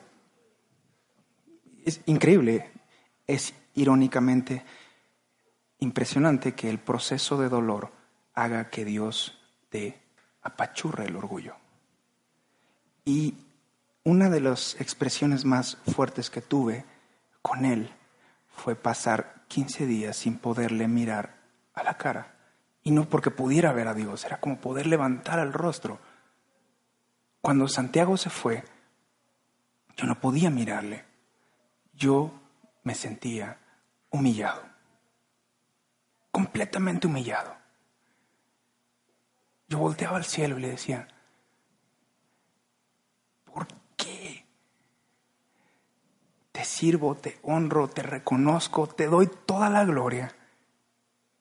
Es 1.83 2.03
increíble, 2.05 2.71
es 3.27 3.55
irónicamente 3.73 4.63
impresionante 5.79 6.53
que 6.53 6.69
el 6.69 6.79
proceso 6.79 7.41
de 7.41 7.49
dolor 7.49 7.91
haga 8.35 8.69
que 8.69 8.85
Dios 8.85 9.39
te 9.71 9.99
apachurre 10.43 11.07
el 11.07 11.17
orgullo. 11.17 11.55
Y 13.07 13.33
una 14.05 14.29
de 14.29 14.41
las 14.41 14.79
expresiones 14.79 15.47
más 15.47 15.79
fuertes 15.91 16.29
que 16.29 16.43
tuve 16.43 16.85
con 17.41 17.65
Él 17.65 17.91
fue 18.47 18.77
pasar 18.77 19.47
15 19.49 19.87
días 19.87 20.19
sin 20.19 20.37
poderle 20.37 20.87
mirar 20.87 21.35
a 21.73 21.83
la 21.83 21.97
cara. 21.97 22.40
Y 22.83 22.93
no 22.93 23.09
porque 23.09 23.31
pudiera 23.31 23.73
ver 23.73 23.89
a 23.89 23.95
Dios, 23.95 24.25
era 24.25 24.41
como 24.41 24.61
poder 24.61 24.87
levantar 24.87 25.39
el 25.39 25.53
rostro. 25.53 25.99
Cuando 27.41 27.69
Santiago 27.69 28.17
se 28.17 28.31
fue, 28.31 28.65
yo 29.97 30.07
no 30.07 30.19
podía 30.21 30.51
mirarle. 30.51 31.05
Yo 31.93 32.33
me 32.83 32.95
sentía 32.95 33.59
humillado, 34.11 34.63
completamente 36.31 37.07
humillado. 37.07 37.55
Yo 39.69 39.79
volteaba 39.79 40.17
al 40.17 40.25
cielo 40.25 40.59
y 40.59 40.63
le 40.63 40.71
decía, 40.71 41.07
¿por 43.45 43.69
qué? 43.97 44.47
Te 46.51 46.65
sirvo, 46.65 47.15
te 47.15 47.39
honro, 47.43 47.89
te 47.89 48.03
reconozco, 48.03 48.89
te 48.89 49.07
doy 49.07 49.29
toda 49.47 49.69
la 49.71 49.85
gloria. 49.85 50.35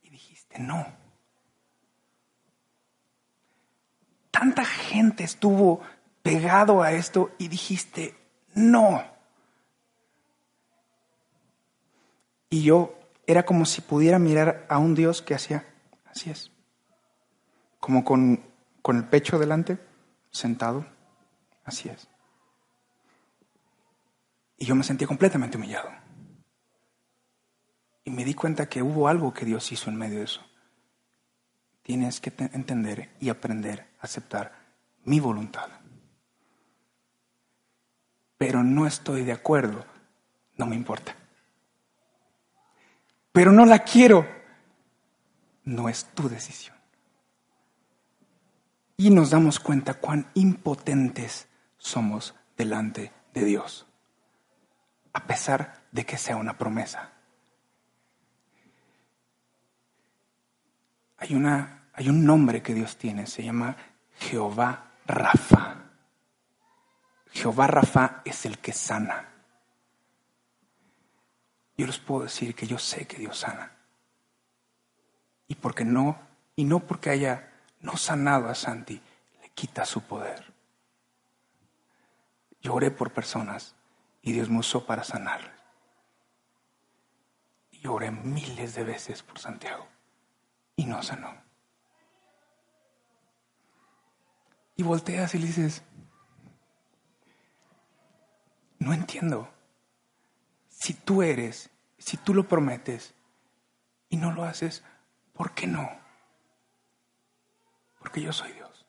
Y 0.03 0.10
dijiste, 0.10 0.60
no. 0.60 0.99
Tanta 4.39 4.63
gente 4.63 5.25
estuvo 5.25 5.81
pegado 6.22 6.81
a 6.81 6.93
esto 6.93 7.31
y 7.38 7.50
dijiste, 7.50 8.15
no. 8.55 9.03
Y 12.50 12.63
yo 12.63 12.98
era 13.27 13.43
como 13.43 13.65
si 13.65 13.81
pudiera 13.81 14.17
mirar 14.17 14.65
a 14.69 14.77
un 14.77 14.96
Dios 14.96 15.22
que 15.22 15.36
hacía, 15.36 15.65
así 16.05 16.29
es, 16.29 16.51
como 17.81 18.05
con, 18.05 18.41
con 18.81 18.96
el 18.96 19.03
pecho 19.03 19.38
delante, 19.39 19.77
sentado, 20.31 20.86
así 21.65 21.89
es. 21.89 22.08
Y 24.58 24.65
yo 24.65 24.75
me 24.75 24.86
sentía 24.86 25.05
completamente 25.05 25.58
humillado. 25.58 25.89
Y 28.05 28.12
me 28.12 28.24
di 28.24 28.34
cuenta 28.36 28.69
que 28.69 28.81
hubo 28.81 29.10
algo 29.10 29.34
que 29.34 29.46
Dios 29.46 29.69
hizo 29.74 29.89
en 29.89 29.98
medio 29.98 30.19
de 30.19 30.25
eso 30.25 30.49
tienes 31.89 32.22
que 32.22 32.31
entender 32.53 33.10
y 33.19 33.29
aprender 33.29 33.88
a 34.00 34.03
aceptar 34.03 34.53
mi 35.05 35.19
voluntad. 35.19 35.69
Pero 38.38 38.63
no 38.63 38.86
estoy 38.86 39.24
de 39.24 39.31
acuerdo, 39.31 39.84
no 40.55 40.67
me 40.67 40.75
importa. 40.75 41.15
Pero 43.31 43.51
no 43.51 43.65
la 43.65 43.79
quiero, 43.79 44.24
no 45.63 45.89
es 45.89 46.05
tu 46.13 46.29
decisión. 46.29 46.77
Y 48.96 49.10
nos 49.10 49.31
damos 49.31 49.60
cuenta 49.60 49.96
cuán 49.96 50.29
impotentes 50.36 51.48
somos 51.79 52.36
delante 52.55 53.12
de 53.34 53.46
Dios, 53.46 53.88
a 55.12 55.25
pesar 55.25 55.81
de 55.91 56.05
que 56.05 56.19
sea 56.19 56.36
una 56.36 56.55
promesa. 56.55 57.13
Hay 61.17 61.34
una 61.34 61.78
hay 62.00 62.08
un 62.08 62.24
nombre 62.24 62.63
que 62.63 62.74
Dios 62.74 62.96
tiene, 62.96 63.27
se 63.27 63.44
llama 63.44 63.75
Jehová 64.20 64.94
Rafa. 65.06 65.84
Jehová 67.34 67.68
Rafa 67.68 68.22
es 68.24 68.46
el 68.46 68.58
que 68.60 68.72
sana. 68.72 69.27
Yo 71.75 71.86
les 71.86 72.00
puedo 72.00 72.24
decir 72.24 72.56
que 72.56 72.68
yo 72.68 72.79
sé 72.79 73.06
que 73.06 73.18
Dios 73.18 73.39
sana. 73.39 73.74
Y 75.50 75.56
porque 75.56 75.84
no, 75.84 76.18
y 76.56 76.63
no 76.63 76.79
porque 76.79 77.10
haya 77.10 77.51
no 77.82 77.98
sanado 77.98 78.48
a 78.48 78.56
Santi, 78.56 79.01
le 79.41 79.50
quita 79.50 79.84
su 79.84 80.00
poder. 80.00 80.53
Yo 82.62 82.75
oré 82.75 82.91
por 82.91 83.12
personas 83.12 83.75
y 84.22 84.32
Dios 84.32 84.50
me 84.50 84.60
usó 84.60 84.86
para 84.86 85.03
sanarles. 85.03 85.51
Y 87.74 87.88
oré 87.88 88.10
miles 88.10 88.74
de 88.75 88.86
veces 88.86 89.22
por 89.22 89.38
Santiago 89.38 89.86
y 90.77 90.86
no 90.86 91.03
sanó. 91.03 91.49
Y 94.79 94.83
volteas 94.83 95.36
y 95.36 95.39
le 95.39 95.48
dices, 95.48 95.83
no 98.77 98.93
entiendo. 98.93 99.51
Si 100.69 100.93
tú 100.93 101.21
eres, 101.21 101.69
si 101.98 102.15
tú 102.15 102.33
lo 102.33 102.48
prometes 102.48 103.13
y 104.07 104.15
no 104.15 104.31
lo 104.31 104.45
haces, 104.45 104.81
¿por 105.33 105.53
qué 105.53 105.67
no? 105.67 105.86
Porque 108.00 108.21
yo 108.21 108.31
soy 108.31 108.53
Dios. 108.53 108.86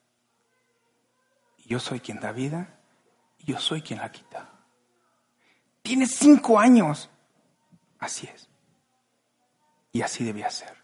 Y 1.57 1.71
yo 1.71 1.81
soy 1.81 1.99
quien 1.99 2.21
da 2.21 2.31
vida 2.31 2.79
y 3.39 3.47
yo 3.47 3.59
soy 3.59 3.83
quien 3.83 3.99
la 3.99 4.13
quita. 4.13 4.49
Tienes 5.83 6.15
cinco 6.15 6.61
años. 6.61 7.11
Así 7.99 8.29
es. 8.29 8.49
Y 9.91 10.03
así 10.03 10.23
debía 10.23 10.51
ser. 10.51 10.80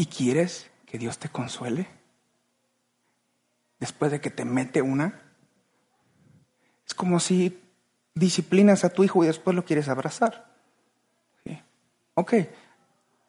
¿Y 0.00 0.06
quieres 0.06 0.70
que 0.86 0.96
Dios 0.96 1.18
te 1.18 1.28
consuele? 1.28 1.86
Después 3.78 4.10
de 4.10 4.18
que 4.18 4.30
te 4.30 4.46
mete 4.46 4.80
una. 4.80 5.20
Es 6.86 6.94
como 6.94 7.20
si 7.20 7.62
disciplinas 8.14 8.82
a 8.82 8.94
tu 8.94 9.04
hijo 9.04 9.22
y 9.22 9.26
después 9.26 9.54
lo 9.54 9.66
quieres 9.66 9.90
abrazar. 9.90 10.56
¿Sí? 11.44 11.60
Ok, 12.14 12.32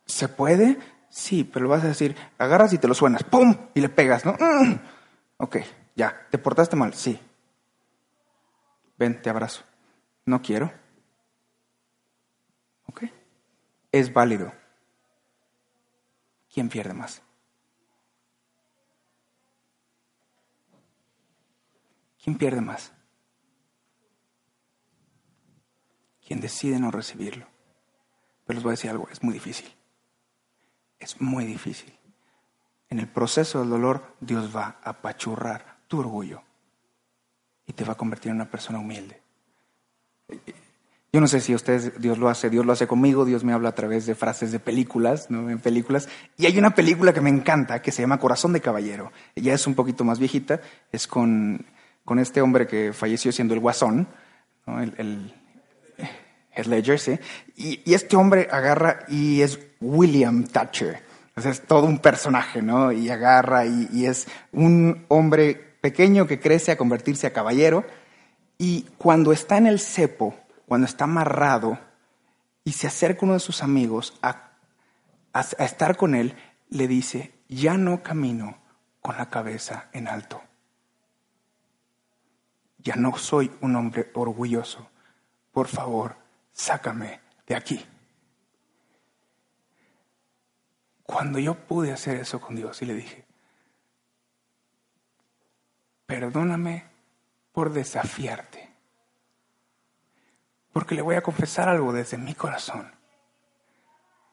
¿se 0.06 0.30
puede? 0.30 0.80
Sí, 1.10 1.44
pero 1.44 1.64
lo 1.64 1.72
vas 1.72 1.84
a 1.84 1.90
decir, 1.90 2.16
agarras 2.38 2.72
y 2.72 2.78
te 2.78 2.88
lo 2.88 2.94
suenas, 2.94 3.26
¡pum! 3.26 3.54
Y 3.74 3.82
le 3.82 3.90
pegas, 3.90 4.26
¿no? 4.26 4.32
Mm. 4.40 4.80
Ok, 5.40 5.58
ya, 5.98 6.26
¿te 6.30 6.38
portaste 6.38 6.78
mal? 6.78 6.94
Sí. 6.94 7.20
Ven, 8.98 9.22
te 9.22 9.30
abrazo. 9.30 9.64
No 10.24 10.42
quiero. 10.42 10.72
Ok, 12.86 13.04
es 13.92 14.14
válido. 14.14 14.61
¿Quién 16.54 16.70
pierde 16.70 16.94
más? 16.94 17.22
¿Quién 22.24 22.38
pierde 22.38 22.62
más? 22.62 22.92
¿Quién 26.26 26.40
decide 26.40 26.80
no 26.80 26.92
recibirlo. 26.92 27.48
Pero 28.46 28.56
les 28.58 28.64
voy 28.64 28.72
a 28.72 28.78
decir 28.78 28.90
algo, 28.90 29.08
es 29.10 29.24
muy 29.24 29.34
difícil. 29.34 29.70
es 31.00 31.20
muy 31.20 31.46
difícil. 31.46 31.92
En 32.90 33.00
el 33.00 33.08
proceso 33.08 33.60
del 33.60 33.70
dolor, 33.70 34.16
Dios 34.20 34.56
va 34.56 34.80
a 34.84 34.92
apachurrar 34.92 35.80
tu 35.88 36.00
orgullo 36.00 36.44
y 37.66 37.74
te 37.74 37.84
va 37.84 37.94
a 37.94 37.98
convertir 37.98 38.30
en 38.30 38.36
una 38.36 38.52
persona 38.52 38.80
humilde. 38.80 39.22
Yo 41.14 41.20
no 41.20 41.28
sé 41.28 41.42
si 41.42 41.54
ustedes, 41.54 42.00
Dios 42.00 42.18
lo 42.18 42.30
hace, 42.30 42.50
Dios 42.50 42.66
lo 42.66 42.72
hace 42.72 42.88
conmigo, 42.88 43.26
Dios 43.26 43.44
me 43.44 43.52
habla 43.52 43.70
a 43.70 43.76
través 43.76 44.06
de 44.06 44.16
frases 44.16 44.54
de 44.54 44.60
películas, 44.60 45.30
¿no? 45.30 45.50
En 45.50 45.60
películas. 45.60 46.08
Y 46.38 46.46
hay 46.46 46.58
una 46.58 46.74
película 46.74 47.12
que 47.12 47.20
me 47.20 47.30
encanta 47.30 47.82
que 47.82 47.92
se 47.92 48.02
llama 48.02 48.20
Corazón 48.20 48.54
de 48.54 48.62
Caballero. 48.62 49.12
Ella 49.36 49.54
es 49.54 49.68
un 49.68 49.76
poquito 49.76 50.06
más 50.06 50.20
viejita, 50.20 50.62
es 50.90 51.08
con, 51.08 51.66
con 52.06 52.18
este 52.18 52.42
hombre 52.42 52.66
que 52.66 52.94
falleció 52.94 53.34
siendo 53.34 53.54
el 53.54 53.60
Guasón, 53.60 54.08
¿no? 54.66 54.82
el, 54.82 54.94
el, 56.56 56.70
Ledger, 56.70 56.98
¿sí? 56.98 57.20
Y, 57.58 57.82
y, 57.84 57.94
este 57.94 58.16
hombre 58.16 58.48
agarra 58.50 59.00
y 59.10 59.42
es 59.42 59.60
William 59.82 60.46
Thatcher. 60.46 61.02
O 61.36 61.40
es 61.42 61.62
todo 61.62 61.88
un 61.88 62.00
personaje, 62.00 62.62
¿no? 62.62 62.94
Y 62.94 63.10
agarra 63.10 63.66
y, 63.66 63.90
y 63.92 64.06
es 64.06 64.28
un 64.54 65.06
hombre 65.10 65.76
pequeño 65.82 66.26
que 66.26 66.40
crece 66.40 66.72
a 66.72 66.78
convertirse 66.78 67.28
a 67.28 67.34
caballero. 67.34 67.84
Y 68.58 68.84
cuando 68.98 69.34
está 69.34 69.58
en 69.58 69.68
el 69.68 69.80
cepo, 69.80 70.36
cuando 70.72 70.88
está 70.88 71.04
amarrado 71.04 71.78
y 72.64 72.72
se 72.72 72.88
acerca 72.88 73.26
uno 73.26 73.34
de 73.34 73.42
sus 73.42 73.62
amigos 73.62 74.18
a, 74.22 74.52
a, 75.34 75.42
estar 75.42 75.98
con 75.98 76.16
él, 76.16 76.34
le 76.70 76.88
dice, 76.88 77.38
ya 77.50 77.76
no 77.76 78.02
camino 78.02 78.58
con 79.02 79.18
la 79.18 79.30
cabeza 79.30 79.90
en 79.92 80.08
alto. 80.08 80.42
Ya 82.78 82.96
no 82.96 83.18
soy 83.18 83.52
un 83.60 83.76
hombre 83.76 84.12
orgulloso. 84.14 84.90
Por 85.52 85.68
favor, 85.68 86.16
sácame 86.54 87.20
de 87.46 87.56
aquí. 87.58 87.86
Cuando 91.04 91.38
yo 91.38 91.56
pude 91.56 91.92
hacer 91.92 92.16
eso 92.16 92.40
con 92.40 92.56
Dios 92.56 92.82
y 92.82 92.86
le 92.86 92.94
dije, 92.94 93.26
perdóname 96.06 96.86
por 97.52 97.74
desafiarte. 97.74 98.71
Porque 100.74 100.96
le 100.96 101.02
voy 101.02 101.16
a 101.16 101.22
confesar 101.22 101.70
algo 101.70 101.92
desde 101.94 102.18
mi 102.18 102.34
corazón. 102.34 102.92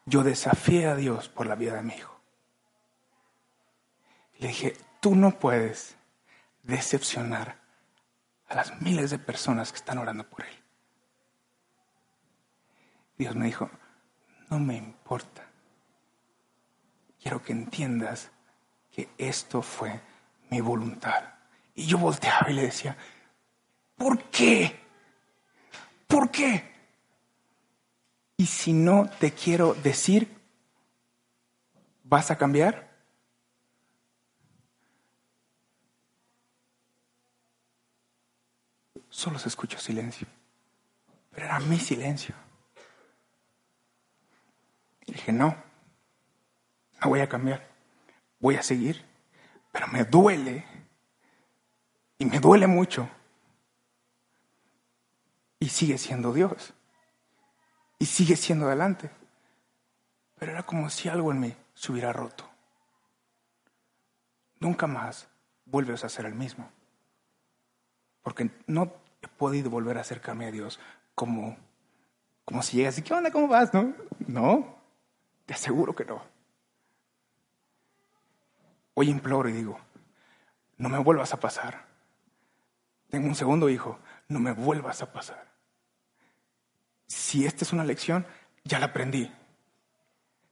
Yo 0.07 0.23
desafié 0.23 0.87
a 0.87 0.95
Dios 0.95 1.29
por 1.29 1.47
la 1.47 1.55
vida 1.55 1.75
de 1.75 1.83
mi 1.83 1.95
hijo. 1.95 2.19
Le 4.39 4.49
dije, 4.49 4.77
tú 5.01 5.17
no 5.17 5.39
puedes 5.39 5.97
decepcionar 6.63 7.59
a 8.49 8.55
las 8.55 8.81
miles 8.81 9.11
de 9.11 9.19
personas 9.19 9.73
que 9.73 9.79
están 9.79 9.99
orando 9.99 10.29
por 10.29 10.45
él. 10.45 10.55
Dios 13.19 13.35
me 13.35 13.47
dijo, 13.47 13.69
no 14.49 14.59
me 14.59 14.77
importa. 14.77 15.45
Quiero 17.21 17.43
que 17.43 17.53
entiendas 17.53 18.31
que 18.93 19.11
esto 19.19 19.61
fue 19.61 20.01
mi 20.51 20.61
voluntad. 20.61 21.25
Y 21.75 21.87
yo 21.87 21.99
volteaba 21.99 22.51
y 22.51 22.55
le 22.55 22.63
decía, 22.63 22.97
¿por 23.97 24.23
qué? 24.31 24.88
¿Por 26.09 26.31
qué? 26.31 26.65
Y 28.39 28.47
si 28.47 28.73
no 28.73 29.09
te 29.21 29.33
quiero 29.33 29.75
decir, 29.75 30.37
¿vas 32.03 32.31
a 32.31 32.39
cambiar? 32.39 32.89
Solo 39.11 39.39
se 39.39 39.49
escuchó 39.49 39.79
silencio, 39.79 40.27
pero 41.31 41.47
era 41.47 41.61
mi 41.61 41.79
silencio. 41.79 42.35
Y 45.07 45.13
dije, 45.13 45.33
no, 45.33 45.57
no 47.01 47.09
voy 47.09 47.21
a 47.21 47.29
cambiar, 47.29 47.69
voy 48.39 48.57
a 48.57 48.63
seguir, 48.63 49.05
pero 49.73 49.89
me 49.89 50.05
duele, 50.05 50.65
y 52.19 52.25
me 52.25 52.39
duele 52.41 52.67
mucho 52.67 53.11
y 55.61 55.69
sigue 55.69 55.99
siendo 55.99 56.33
Dios. 56.33 56.73
Y 57.99 58.07
sigue 58.07 58.37
siendo 58.37 58.67
adelante. 58.67 59.11
Pero 60.39 60.53
era 60.53 60.63
como 60.63 60.89
si 60.89 61.09
algo 61.09 61.33
en 61.33 61.41
mí 61.41 61.57
se 61.75 61.93
hubiera 61.93 62.13
roto. 62.13 62.49
Nunca 64.61 64.87
más 64.87 65.29
vuelves 65.65 66.05
a 66.05 66.09
ser 66.09 66.27
el 66.27 66.35
mismo. 66.35 66.71
Porque 68.23 68.51
no 68.67 68.93
he 69.23 69.29
podido 69.29 69.71
volver 69.71 69.99
a 69.99 70.03
acercarme 70.03 70.47
a 70.47 70.51
Dios 70.51 70.79
como, 71.15 71.57
como 72.45 72.63
si 72.63 72.77
llegas 72.77 72.99
y 72.99 73.03
¿qué 73.03 73.15
onda? 73.15 73.31
¿Cómo 73.31 73.49
vas? 73.49 73.73
No, 73.75 73.95
no, 74.27 74.77
te 75.47 75.55
aseguro 75.55 75.95
que 75.95 76.05
no. 76.05 76.23
Hoy 78.95 79.11
imploro 79.11 79.49
y 79.49 79.53
digo, 79.53 79.79
no 80.77 80.89
me 80.89 80.99
vuelvas 80.99 81.33
a 81.33 81.41
pasar. 81.41 81.87
Tengo 83.11 83.27
un 83.27 83.35
segundo 83.35 83.69
hijo, 83.69 83.99
no 84.29 84.41
me 84.41 84.53
vuelvas 84.53 85.03
a 85.03 85.13
pasar 85.13 85.49
si 87.09 87.47
esta 87.47 87.65
es 87.65 87.73
una 87.73 87.85
lección, 87.85 88.27
ya 88.65 88.79
la 88.79 88.87
aprendí. 88.87 89.33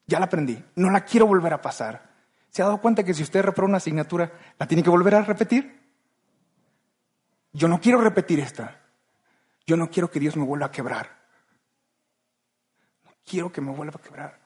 Ya 0.07 0.19
la 0.19 0.27
aprendí. 0.27 0.63
No 0.75 0.91
la 0.91 1.05
quiero 1.05 1.27
volver 1.27 1.53
a 1.53 1.63
pasar. 1.63 2.15
¿Se 2.51 2.63
ha 2.63 2.65
dado 2.65 2.81
cuenta 2.81 3.05
que 3.05 3.15
si 3.15 3.23
usted 3.23 3.43
reprobó 3.43 3.69
una 3.69 3.77
asignatura, 3.77 4.33
la 4.59 4.67
tiene 4.67 4.83
que 4.83 4.91
volver 4.91 5.15
a 5.15 5.23
repetir? 5.23 5.79
Yo 7.53 7.69
no 7.69 7.81
quiero 7.81 8.01
repetir 8.01 8.41
esta. 8.41 8.81
Yo 9.67 9.77
no 9.77 9.91
quiero 9.91 10.11
que 10.11 10.21
Dios 10.21 10.37
me 10.37 10.45
vuelva 10.45 10.67
a 10.67 10.71
quebrar. 10.71 11.17
No 13.05 13.13
quiero 13.25 13.53
que 13.53 13.61
me 13.61 13.73
vuelva 13.73 13.99
a 13.99 14.03
quebrar. 14.03 14.39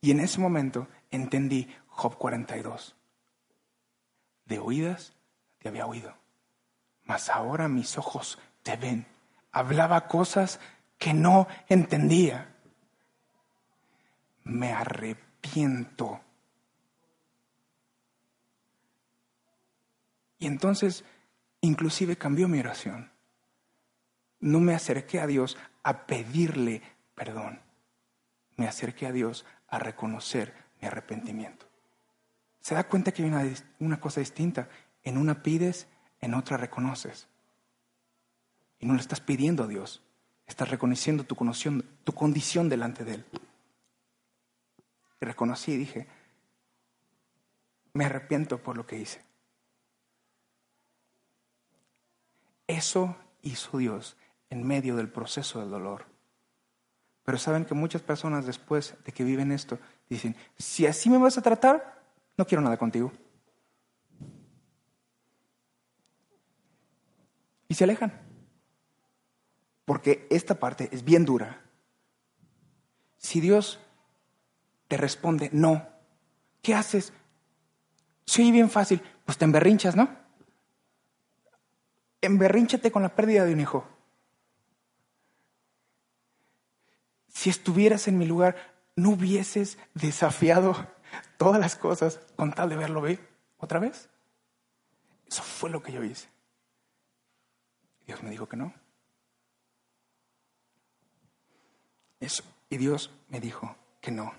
Y 0.00 0.10
en 0.10 0.20
ese 0.20 0.40
momento 0.40 0.88
entendí 1.10 1.72
Job 1.88 2.16
42. 2.16 2.96
De 4.46 4.58
oídas 4.58 5.14
te 5.58 5.68
había 5.68 5.86
oído, 5.86 6.14
mas 7.06 7.30
ahora 7.30 7.68
mis 7.68 7.96
ojos 7.98 8.38
te 8.62 8.76
ven. 8.76 9.06
Hablaba 9.52 10.08
cosas 10.08 10.60
que 10.98 11.14
no 11.14 11.46
entendía. 11.68 12.54
Me 14.44 14.72
arrepiento. 14.72 16.20
Y 20.38 20.46
entonces, 20.46 21.04
inclusive 21.60 22.16
cambió 22.16 22.48
mi 22.48 22.60
oración. 22.60 23.10
No 24.40 24.60
me 24.60 24.74
acerqué 24.74 25.20
a 25.20 25.26
Dios 25.26 25.56
a 25.82 26.06
pedirle 26.06 26.82
perdón. 27.16 27.60
Me 28.56 28.68
acerqué 28.68 29.06
a 29.06 29.12
Dios 29.12 29.44
a 29.68 29.80
reconocer 29.80 30.54
mi 30.80 30.86
arrepentimiento. 30.86 31.66
¿Se 32.60 32.74
da 32.74 32.84
cuenta 32.84 33.12
que 33.12 33.22
hay 33.22 33.28
una, 33.28 33.44
una 33.80 33.98
cosa 33.98 34.20
distinta? 34.20 34.68
En 35.02 35.18
una 35.18 35.42
pides, 35.42 35.88
en 36.20 36.34
otra 36.34 36.56
reconoces. 36.56 37.28
Y 38.78 38.86
no 38.86 38.94
le 38.94 39.00
estás 39.00 39.20
pidiendo 39.20 39.64
a 39.64 39.66
Dios, 39.66 40.02
Estás 40.46 40.70
reconociendo 40.70 41.24
tu, 41.24 41.34
tu 42.04 42.12
condición 42.12 42.68
delante 42.68 43.04
de 43.04 43.14
Él. 43.14 43.24
Y 45.20 45.24
reconocí 45.24 45.72
y 45.72 45.76
dije, 45.76 46.06
me 47.94 48.04
arrepiento 48.04 48.62
por 48.62 48.76
lo 48.76 48.86
que 48.86 48.98
hice. 48.98 49.24
Eso 52.66 53.16
hizo 53.42 53.78
Dios 53.78 54.16
en 54.50 54.66
medio 54.66 54.96
del 54.96 55.08
proceso 55.08 55.60
del 55.60 55.70
dolor. 55.70 56.06
Pero 57.24 57.38
saben 57.38 57.64
que 57.64 57.74
muchas 57.74 58.02
personas 58.02 58.46
después 58.46 58.94
de 59.04 59.12
que 59.12 59.24
viven 59.24 59.50
esto 59.50 59.78
dicen, 60.08 60.36
si 60.56 60.86
así 60.86 61.10
me 61.10 61.18
vas 61.18 61.38
a 61.38 61.42
tratar, 61.42 62.04
no 62.36 62.46
quiero 62.46 62.62
nada 62.62 62.76
contigo. 62.76 63.12
Y 67.68 67.74
se 67.74 67.84
alejan 67.84 68.26
porque 69.86 70.26
esta 70.30 70.56
parte 70.56 70.90
es 70.92 71.04
bien 71.04 71.24
dura. 71.24 71.62
Si 73.16 73.40
Dios 73.40 73.80
te 74.88 74.98
responde 74.98 75.48
no, 75.52 75.88
¿qué 76.60 76.74
haces? 76.74 77.14
Soy 78.26 78.50
bien 78.50 78.68
fácil, 78.68 79.00
pues 79.24 79.38
te 79.38 79.44
emberrinchas, 79.44 79.96
¿no? 79.96 80.08
Emberrínchate 82.20 82.90
con 82.90 83.02
la 83.02 83.14
pérdida 83.14 83.44
de 83.44 83.54
un 83.54 83.60
hijo. 83.60 83.88
Si 87.28 87.48
estuvieras 87.48 88.08
en 88.08 88.18
mi 88.18 88.26
lugar, 88.26 88.56
no 88.96 89.10
hubieses 89.10 89.78
desafiado 89.94 90.88
todas 91.36 91.60
las 91.60 91.76
cosas 91.76 92.20
con 92.34 92.52
tal 92.52 92.70
de 92.70 92.76
verlo 92.76 93.00
ver 93.00 93.20
otra 93.58 93.78
vez. 93.78 94.08
Eso 95.28 95.42
fue 95.42 95.70
lo 95.70 95.82
que 95.82 95.92
yo 95.92 96.02
hice. 96.02 96.28
Dios 98.06 98.22
me 98.22 98.30
dijo 98.30 98.48
que 98.48 98.56
no. 98.56 98.72
Eso. 102.20 102.44
Y 102.70 102.76
Dios 102.78 103.10
me 103.28 103.40
dijo 103.40 103.76
que 104.00 104.10
no. 104.10 104.32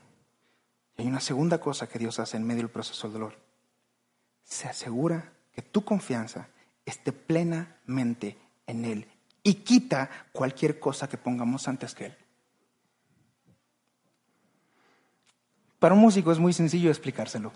Y 0.98 1.02
hay 1.02 1.08
una 1.08 1.20
segunda 1.20 1.60
cosa 1.60 1.88
que 1.88 2.00
Dios 2.00 2.20
hace 2.20 2.38
en 2.38 2.46
medio 2.46 2.64
del 2.64 2.72
proceso 2.72 3.08
del 3.08 3.14
dolor. 3.14 3.38
Se 4.44 4.68
asegura 4.68 5.34
que 5.54 5.62
tu 5.62 5.84
confianza 5.84 6.48
esté 6.86 7.12
plenamente 7.12 8.38
en 8.66 8.86
Él 8.86 9.08
y 9.44 9.56
quita 9.56 10.10
cualquier 10.32 10.80
cosa 10.80 11.08
que 11.08 11.18
pongamos 11.18 11.68
antes 11.68 11.94
que 11.94 12.08
Él. 12.08 12.18
Para 15.80 15.94
un 15.94 16.02
músico 16.02 16.32
es 16.32 16.40
muy 16.40 16.54
sencillo 16.54 16.90
explicárselo. 16.90 17.52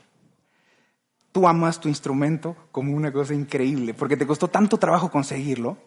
Tú 1.32 1.48
amas 1.48 1.80
tu 1.80 1.88
instrumento 1.88 2.56
como 2.72 2.96
una 2.96 3.12
cosa 3.12 3.34
increíble, 3.34 3.94
porque 3.94 4.18
te 4.18 4.28
costó 4.28 4.50
tanto 4.50 4.78
trabajo 4.78 5.10
conseguirlo 5.10 5.78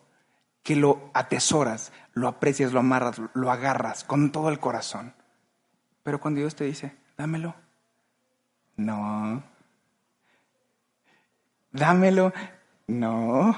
que 0.64 0.74
lo 0.74 1.10
atesoras, 1.12 1.92
lo 2.14 2.26
aprecias, 2.26 2.72
lo 2.72 2.80
amarras, 2.80 3.20
lo 3.34 3.52
agarras 3.52 4.02
con 4.02 4.32
todo 4.32 4.48
el 4.48 4.58
corazón. 4.58 5.14
Pero 6.02 6.18
cuando 6.18 6.40
Dios 6.40 6.56
te 6.56 6.64
dice, 6.64 6.96
dámelo, 7.16 7.54
no. 8.76 9.42
Dámelo, 11.70 12.32
no. 12.86 13.56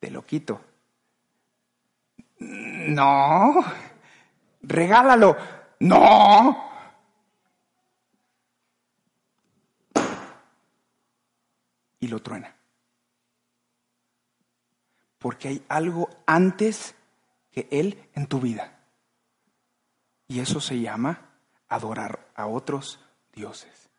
Te 0.00 0.10
lo 0.10 0.26
quito. 0.26 0.60
No. 2.38 3.54
Regálalo. 4.62 5.36
No. 5.78 6.64
Y 12.00 12.08
lo 12.08 12.20
truena. 12.20 12.55
Porque 15.26 15.48
hay 15.48 15.64
algo 15.68 16.08
antes 16.24 16.94
que 17.50 17.66
Él 17.72 18.08
en 18.14 18.28
tu 18.28 18.38
vida. 18.38 18.78
Y 20.28 20.38
eso 20.38 20.60
se 20.60 20.78
llama 20.78 21.32
adorar 21.66 22.28
a 22.36 22.46
otros 22.46 23.00
dioses. 23.34 23.90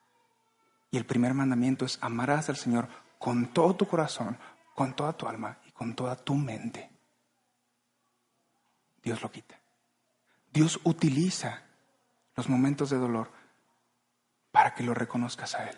Y 0.89 0.95
el 0.95 1.05
primer 1.05 1.33
mandamiento 1.33 1.83
es 1.83 1.99
amarás 2.01 2.47
al 2.47 2.55
Señor 2.55 2.87
con 3.19 3.47
todo 3.47 3.75
tu 3.75 3.89
corazón, 3.89 4.37
con 4.73 4.95
toda 4.95 5.17
tu 5.17 5.27
alma 5.27 5.57
y 5.67 5.71
con 5.71 5.95
toda 5.95 6.15
tu 6.15 6.33
mente. 6.33 6.89
Dios 9.03 9.21
lo 9.21 9.29
quita. 9.29 9.59
Dios 10.53 10.79
utiliza 10.85 11.61
los 12.37 12.47
momentos 12.47 12.89
de 12.89 12.99
dolor 12.99 13.33
para 14.53 14.73
que 14.73 14.83
lo 14.83 14.93
reconozcas 14.93 15.55
a 15.55 15.69
Él 15.69 15.77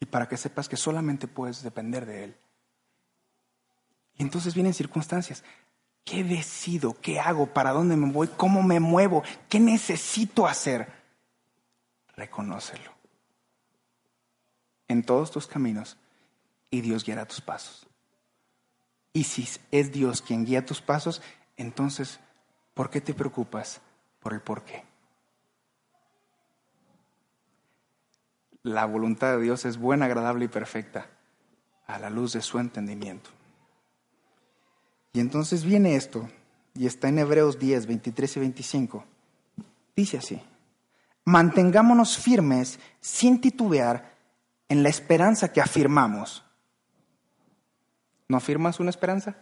y 0.00 0.06
para 0.06 0.28
que 0.28 0.36
sepas 0.36 0.68
que 0.68 0.76
solamente 0.76 1.28
puedes 1.28 1.62
depender 1.62 2.04
de 2.04 2.24
Él. 2.24 2.36
Y 4.16 4.22
entonces 4.22 4.54
vienen 4.54 4.74
circunstancias. 4.74 5.44
¿Qué 6.04 6.22
decido? 6.22 6.96
¿Qué 7.00 7.18
hago? 7.18 7.46
¿Para 7.46 7.72
dónde 7.72 7.96
me 7.96 8.10
voy? 8.12 8.28
¿Cómo 8.28 8.62
me 8.62 8.80
muevo? 8.80 9.22
¿Qué 9.48 9.58
necesito 9.58 10.46
hacer? 10.46 10.92
Reconócelo 12.16 12.94
en 14.88 15.02
todos 15.02 15.30
tus 15.30 15.46
caminos 15.46 15.96
y 16.70 16.80
Dios 16.80 17.04
guiará 17.04 17.26
tus 17.26 17.40
pasos. 17.40 17.86
Y 19.12 19.24
si 19.24 19.48
es 19.70 19.92
Dios 19.92 20.22
quien 20.22 20.44
guía 20.44 20.66
tus 20.66 20.80
pasos, 20.80 21.22
entonces, 21.56 22.20
¿por 22.74 22.90
qué 22.90 23.00
te 23.00 23.14
preocupas 23.14 23.80
por 24.20 24.34
el 24.34 24.40
por 24.40 24.64
qué? 24.64 24.84
La 28.62 28.86
voluntad 28.86 29.36
de 29.36 29.42
Dios 29.42 29.64
es 29.64 29.76
buena, 29.76 30.06
agradable 30.06 30.46
y 30.46 30.48
perfecta 30.48 31.06
a 31.86 31.98
la 31.98 32.10
luz 32.10 32.32
de 32.32 32.42
su 32.42 32.58
entendimiento. 32.58 33.30
Y 35.14 35.20
entonces 35.20 35.64
viene 35.64 35.94
esto, 35.94 36.28
y 36.74 36.86
está 36.86 37.08
en 37.08 37.20
Hebreos 37.20 37.60
10, 37.60 37.86
23 37.86 38.36
y 38.36 38.40
25. 38.40 39.04
Dice 39.94 40.18
así, 40.18 40.42
mantengámonos 41.24 42.18
firmes 42.18 42.80
sin 43.00 43.40
titubear 43.40 44.12
en 44.68 44.82
la 44.82 44.88
esperanza 44.88 45.52
que 45.52 45.60
afirmamos. 45.60 46.44
¿No 48.26 48.36
afirmas 48.36 48.80
una 48.80 48.90
esperanza? 48.90 49.36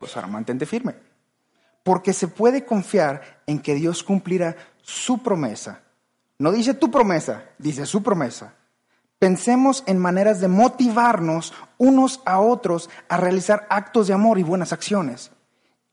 Pues 0.00 0.16
ahora 0.16 0.26
mantente 0.26 0.66
firme. 0.66 0.96
Porque 1.84 2.12
se 2.12 2.26
puede 2.26 2.64
confiar 2.64 3.42
en 3.46 3.60
que 3.60 3.76
Dios 3.76 4.02
cumplirá 4.02 4.56
su 4.82 5.22
promesa. 5.22 5.82
No 6.36 6.50
dice 6.50 6.74
tu 6.74 6.90
promesa, 6.90 7.44
dice 7.58 7.86
su 7.86 8.02
promesa. 8.02 8.54
Pensemos 9.18 9.82
en 9.86 9.98
maneras 9.98 10.40
de 10.40 10.48
motivarnos 10.48 11.52
unos 11.76 12.20
a 12.24 12.40
otros 12.40 12.88
a 13.08 13.16
realizar 13.16 13.66
actos 13.68 14.06
de 14.06 14.14
amor 14.14 14.38
y 14.38 14.44
buenas 14.44 14.72
acciones. 14.72 15.32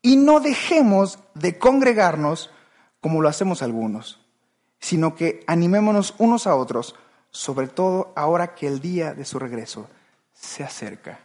Y 0.02 0.18
no 0.18 0.40
dejemos 0.40 1.18
de 1.34 1.58
congregarnos 1.58 2.52
como 3.02 3.22
lo 3.22 3.30
hacemos 3.30 3.64
algunos, 3.64 4.20
sino 4.80 5.16
que 5.16 5.44
animémonos 5.48 6.14
unos 6.20 6.46
a 6.46 6.56
otros, 6.56 6.96
sobre 7.32 7.68
todo 7.68 8.14
ahora 8.16 8.54
que 8.54 8.68
el 8.68 8.80
día 8.80 9.14
de 9.16 9.26
su 9.26 9.40
regreso 9.40 9.90
se 10.34 10.64
acerca. 10.64 11.20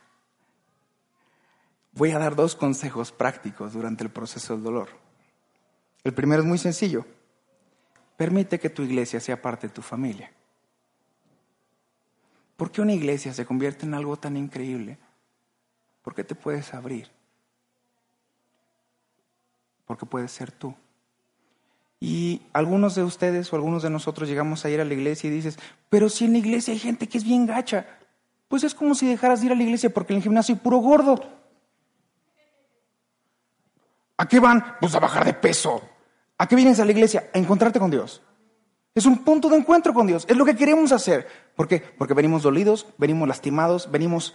Voy 1.93 2.13
a 2.13 2.19
dar 2.19 2.37
dos 2.37 2.55
consejos 2.55 3.13
prácticos 3.13 3.75
durante 3.75 4.05
el 4.05 4.11
proceso 4.11 4.55
del 4.55 4.63
dolor. 4.63 4.89
El 6.03 6.15
primero 6.15 6.43
es 6.43 6.49
muy 6.49 6.59
sencillo. 6.59 7.05
Permite 8.17 8.59
que 8.59 8.71
tu 8.71 8.83
iglesia 8.83 9.21
sea 9.21 9.43
parte 9.43 9.67
de 9.67 9.75
tu 9.75 9.83
familia. 9.83 10.31
¿Por 12.61 12.71
qué 12.71 12.83
una 12.83 12.93
iglesia 12.93 13.33
se 13.33 13.47
convierte 13.47 13.87
en 13.87 13.95
algo 13.95 14.19
tan 14.19 14.37
increíble? 14.37 14.99
Porque 16.03 16.25
te 16.25 16.35
puedes 16.35 16.75
abrir. 16.75 17.09
Porque 19.87 20.05
puedes 20.05 20.31
ser 20.31 20.53
tú. 20.53 20.75
Y 22.01 22.43
algunos 22.53 22.95
de 22.97 23.03
ustedes 23.03 23.51
o 23.51 23.57
algunos 23.57 23.83
de 23.83 23.89
nosotros 23.89 24.29
llegamos 24.29 24.63
a 24.63 24.69
ir 24.69 24.79
a 24.79 24.85
la 24.85 24.93
iglesia 24.93 25.29
y 25.29 25.33
dices, 25.33 25.59
pero 25.89 26.11
si 26.11 26.27
en 26.27 26.33
la 26.33 26.39
iglesia 26.41 26.75
hay 26.75 26.79
gente 26.79 27.09
que 27.09 27.17
es 27.17 27.25
bien 27.25 27.47
gacha, 27.47 27.87
pues 28.47 28.63
es 28.63 28.75
como 28.75 28.95
si 28.95 29.09
dejaras 29.09 29.41
de 29.41 29.47
ir 29.47 29.53
a 29.53 29.57
la 29.57 29.63
iglesia 29.63 29.89
porque 29.89 30.13
en 30.13 30.19
el 30.19 30.23
gimnasio 30.23 30.55
hay 30.55 30.61
puro 30.61 30.77
gordo. 30.81 31.19
¿A 34.19 34.29
qué 34.29 34.39
van? 34.39 34.77
Pues 34.83 34.95
a 34.95 35.01
bajar 35.01 35.25
de 35.25 35.33
peso. 35.33 35.81
¿A 36.37 36.47
qué 36.47 36.57
vienes 36.57 36.79
a 36.79 36.85
la 36.85 36.93
iglesia? 36.93 37.31
A 37.33 37.39
encontrarte 37.39 37.81
con 37.81 37.91
Dios. 37.91 38.21
Es 38.95 39.07
un 39.07 39.25
punto 39.25 39.49
de 39.49 39.57
encuentro 39.57 39.95
con 39.95 40.07
Dios. 40.07 40.27
Es 40.29 40.37
lo 40.37 40.45
que 40.45 40.57
queremos 40.57 40.93
hacer. 40.93 41.27
¿Por 41.61 41.69
qué? 41.69 41.81
Porque 41.81 42.15
venimos 42.15 42.43
dolidos, 42.43 42.87
venimos 42.97 43.29
lastimados, 43.29 43.91
venimos 43.91 44.35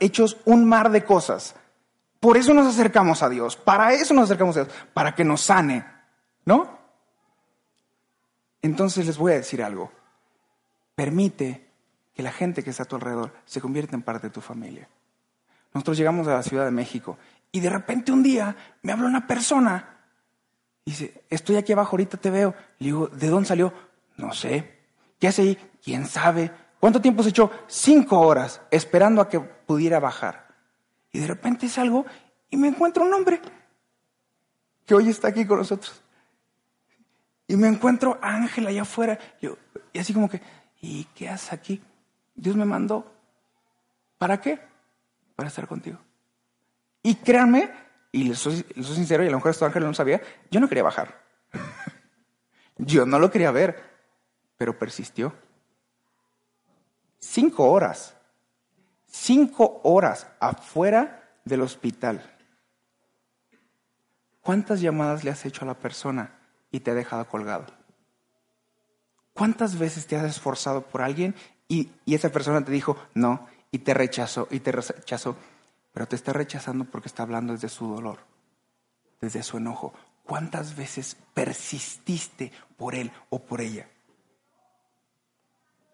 hechos 0.00 0.38
un 0.46 0.64
mar 0.64 0.90
de 0.90 1.04
cosas. 1.04 1.54
Por 2.18 2.38
eso 2.38 2.54
nos 2.54 2.66
acercamos 2.66 3.22
a 3.22 3.28
Dios. 3.28 3.56
Para 3.56 3.92
eso 3.92 4.14
nos 4.14 4.24
acercamos 4.24 4.56
a 4.56 4.64
Dios. 4.64 4.74
Para 4.94 5.14
que 5.14 5.22
nos 5.22 5.42
sane. 5.42 5.84
¿No? 6.46 6.78
Entonces 8.62 9.04
les 9.04 9.18
voy 9.18 9.32
a 9.32 9.34
decir 9.34 9.62
algo. 9.62 9.92
Permite 10.94 11.68
que 12.14 12.22
la 12.22 12.32
gente 12.32 12.64
que 12.64 12.70
está 12.70 12.84
a 12.84 12.86
tu 12.86 12.96
alrededor 12.96 13.34
se 13.44 13.60
convierta 13.60 13.94
en 13.94 14.00
parte 14.00 14.28
de 14.28 14.32
tu 14.32 14.40
familia. 14.40 14.88
Nosotros 15.74 15.98
llegamos 15.98 16.26
a 16.26 16.36
la 16.36 16.42
Ciudad 16.42 16.64
de 16.64 16.70
México 16.70 17.18
y 17.52 17.60
de 17.60 17.68
repente 17.68 18.12
un 18.12 18.22
día 18.22 18.56
me 18.80 18.92
habla 18.92 19.08
una 19.08 19.26
persona 19.26 19.98
Dice, 20.86 21.22
estoy 21.28 21.56
aquí 21.56 21.74
abajo, 21.74 21.92
ahorita 21.92 22.16
te 22.16 22.30
veo. 22.30 22.54
Le 22.78 22.86
digo, 22.86 23.08
¿de 23.08 23.28
dónde 23.28 23.46
salió? 23.46 23.74
No 24.16 24.32
sé. 24.32 24.80
¿Qué 25.20 25.28
hace 25.28 25.42
ahí? 25.42 25.69
¿Quién 25.82 26.06
sabe? 26.06 26.50
¿Cuánto 26.78 27.00
tiempo 27.00 27.22
se 27.22 27.30
echó? 27.30 27.50
Cinco 27.66 28.20
horas 28.20 28.60
esperando 28.70 29.20
a 29.20 29.28
que 29.28 29.40
pudiera 29.40 30.00
bajar. 30.00 30.48
Y 31.12 31.18
de 31.18 31.26
repente 31.26 31.68
salgo 31.68 32.06
y 32.48 32.56
me 32.56 32.68
encuentro 32.68 33.04
un 33.04 33.12
hombre 33.12 33.40
que 34.86 34.94
hoy 34.94 35.08
está 35.08 35.28
aquí 35.28 35.46
con 35.46 35.58
nosotros. 35.58 36.02
Y 37.46 37.56
me 37.56 37.68
encuentro 37.68 38.18
a 38.22 38.34
Ángel 38.34 38.66
allá 38.66 38.82
afuera. 38.82 39.18
y 39.92 39.98
así 39.98 40.14
como 40.14 40.28
que, 40.28 40.40
¿y 40.80 41.04
qué 41.14 41.28
haces 41.28 41.52
aquí? 41.52 41.82
Dios 42.34 42.56
me 42.56 42.64
mandó. 42.64 43.12
¿Para 44.18 44.40
qué? 44.40 44.60
Para 45.34 45.48
estar 45.48 45.66
contigo. 45.66 45.98
Y 47.02 47.16
créanme 47.16 47.70
y 48.12 48.24
les 48.24 48.38
soy, 48.38 48.64
sincero, 48.82 49.22
y 49.22 49.28
a 49.28 49.30
lo 49.30 49.36
mejor 49.36 49.52
esto 49.52 49.64
Ángel 49.64 49.84
no 49.84 49.94
sabía, 49.94 50.20
yo 50.50 50.60
no 50.60 50.68
quería 50.68 50.82
bajar. 50.82 51.22
yo 52.78 53.06
no 53.06 53.18
lo 53.18 53.30
quería 53.30 53.50
ver, 53.50 53.82
pero 54.56 54.78
persistió. 54.78 55.32
Cinco 57.20 57.70
horas, 57.70 58.14
cinco 59.06 59.80
horas 59.84 60.26
afuera 60.40 61.38
del 61.44 61.62
hospital. 61.62 62.22
¿Cuántas 64.40 64.80
llamadas 64.80 65.22
le 65.22 65.30
has 65.30 65.44
hecho 65.44 65.64
a 65.64 65.68
la 65.68 65.74
persona 65.74 66.38
y 66.72 66.80
te 66.80 66.90
ha 66.90 66.94
dejado 66.94 67.28
colgado? 67.28 67.66
¿Cuántas 69.34 69.78
veces 69.78 70.06
te 70.06 70.16
has 70.16 70.24
esforzado 70.24 70.82
por 70.82 71.02
alguien 71.02 71.34
y, 71.68 71.90
y 72.04 72.14
esa 72.14 72.30
persona 72.30 72.64
te 72.64 72.72
dijo 72.72 72.96
no 73.14 73.46
y 73.70 73.78
te 73.78 73.94
rechazó 73.94 74.48
y 74.50 74.60
te 74.60 74.72
rechazó? 74.72 75.36
pero 75.92 76.06
te 76.06 76.16
está 76.16 76.32
rechazando 76.32 76.84
porque 76.84 77.08
está 77.08 77.22
hablando 77.22 77.52
desde 77.52 77.68
su 77.68 77.86
dolor, 77.88 78.18
desde 79.20 79.42
su 79.42 79.56
enojo. 79.56 79.92
¿Cuántas 80.24 80.76
veces 80.76 81.16
persististe 81.34 82.52
por 82.76 82.94
él 82.94 83.10
o 83.30 83.40
por 83.40 83.60
ella? 83.60 83.88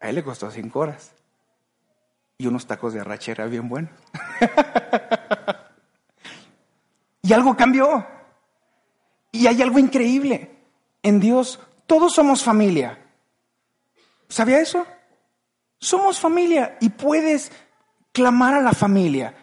A 0.01 0.11
él 0.11 0.17
le 0.17 0.25
costó 0.25 0.51
cinco 0.51 0.81
horas 0.81 1.13
y 2.39 2.47
unos 2.47 2.67
tacos 2.67 2.93
de 2.93 3.01
arrachera 3.01 3.47
bien 3.47 3.69
buenos. 3.69 3.93
y 7.23 7.33
algo 7.33 7.57
cambió. 7.57 8.07
Y 9.33 9.47
hay 9.47 9.63
algo 9.63 9.79
increíble. 9.79 10.51
En 11.03 11.21
Dios 11.21 11.61
todos 11.87 12.15
somos 12.15 12.43
familia. 12.43 12.99
¿Sabía 14.29 14.61
eso? 14.61 14.87
Somos 15.79 16.19
familia 16.19 16.77
y 16.81 16.91
puedes 16.91 17.53
clamar 18.13 18.55
a 18.55 18.61
la 18.61 18.73
familia. 18.73 19.35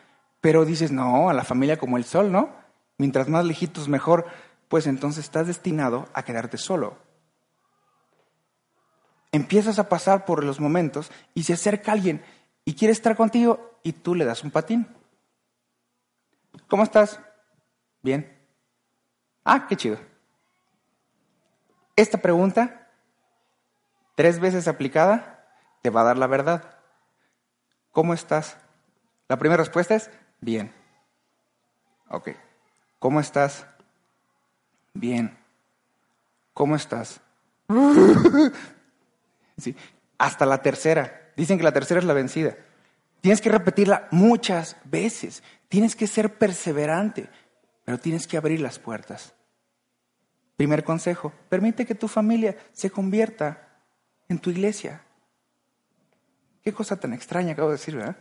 Pero 0.42 0.66
dices, 0.66 0.92
no, 0.92 1.30
a 1.30 1.34
la 1.34 1.44
familia 1.44 1.78
como 1.78 1.98
el 1.98 2.04
sol, 2.04 2.32
¿no? 2.32 2.50
Mientras 2.98 3.30
más 3.30 3.46
lejitos 3.46 3.88
mejor, 3.88 4.28
pues 4.68 4.88
entonces 4.88 5.26
estás 5.26 5.48
destinado 5.48 6.08
a 6.14 6.24
quedarte 6.24 6.58
solo. 6.58 6.98
empiezas 9.32 9.80
a 9.80 9.90
pasar 9.90 10.26
por 10.26 10.44
los 10.44 10.60
momentos 10.60 11.12
y 11.34 11.44
se 11.44 11.54
acerca 11.54 11.92
alguien 11.92 12.22
y 12.66 12.76
quiere 12.76 12.92
estar 12.92 13.16
contigo 13.16 13.80
y 13.84 13.94
tú 13.94 14.16
le 14.16 14.26
das 14.26 14.44
un 14.44 14.52
patín. 14.52 14.88
¿Cómo 16.68 16.84
estás? 16.84 17.20
Bien. 18.02 18.38
Ah, 19.44 19.68
qué 19.68 19.76
chido. 19.76 19.98
Esta 21.96 22.18
pregunta, 22.18 22.90
tres 24.16 24.40
veces 24.40 24.68
aplicada, 24.68 25.46
te 25.82 25.90
va 25.90 26.02
a 26.02 26.06
dar 26.06 26.18
la 26.18 26.28
verdad. 26.28 26.80
¿Cómo 27.92 28.14
estás? 28.14 28.58
La 29.28 29.38
primera 29.38 29.62
respuesta 29.62 29.96
es 29.96 30.10
bien. 30.42 30.74
Ok. 32.10 32.30
¿Cómo 33.00 33.20
estás? 33.20 33.68
Bien. 34.94 35.38
¿Cómo 36.54 36.76
estás? 36.76 37.20
sí. 39.58 39.76
Hasta 40.18 40.46
la 40.46 40.62
tercera. 40.62 41.23
Dicen 41.36 41.58
que 41.58 41.64
la 41.64 41.72
tercera 41.72 42.00
es 42.00 42.06
la 42.06 42.14
vencida. 42.14 42.56
Tienes 43.22 43.42
que 43.42 43.50
repetirla 43.50 44.08
muchas 44.12 44.78
veces. 44.84 45.44
Tienes 45.70 45.96
que 45.96 46.08
ser 46.08 46.38
perseverante, 46.38 47.30
pero 47.86 47.98
tienes 47.98 48.28
que 48.28 48.38
abrir 48.38 48.62
las 48.62 48.80
puertas. 48.80 49.34
Primer 50.58 50.84
consejo, 50.84 51.34
permite 51.50 51.86
que 51.86 51.96
tu 51.96 52.08
familia 52.08 52.58
se 52.74 52.92
convierta 52.92 53.68
en 54.30 54.40
tu 54.40 54.50
iglesia. 54.50 55.04
Qué 56.64 56.74
cosa 56.74 57.00
tan 57.00 57.14
extraña 57.14 57.54
acabo 57.54 57.70
de 57.70 57.78
decir, 57.78 57.96
¿verdad? 57.96 58.18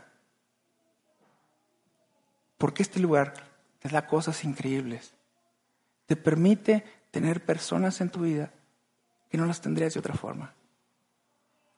Porque 2.59 2.83
este 2.83 3.01
lugar 3.01 3.35
te 3.81 3.88
da 3.88 4.07
cosas 4.07 4.44
increíbles. 4.44 5.14
Te 6.07 6.16
permite 6.16 6.85
tener 7.11 7.44
personas 7.44 8.01
en 8.01 8.11
tu 8.11 8.20
vida 8.20 8.53
que 9.31 9.38
no 9.38 9.46
las 9.46 9.61
tendrías 9.61 9.94
de 9.94 10.01
otra 10.01 10.14
forma. 10.14 10.55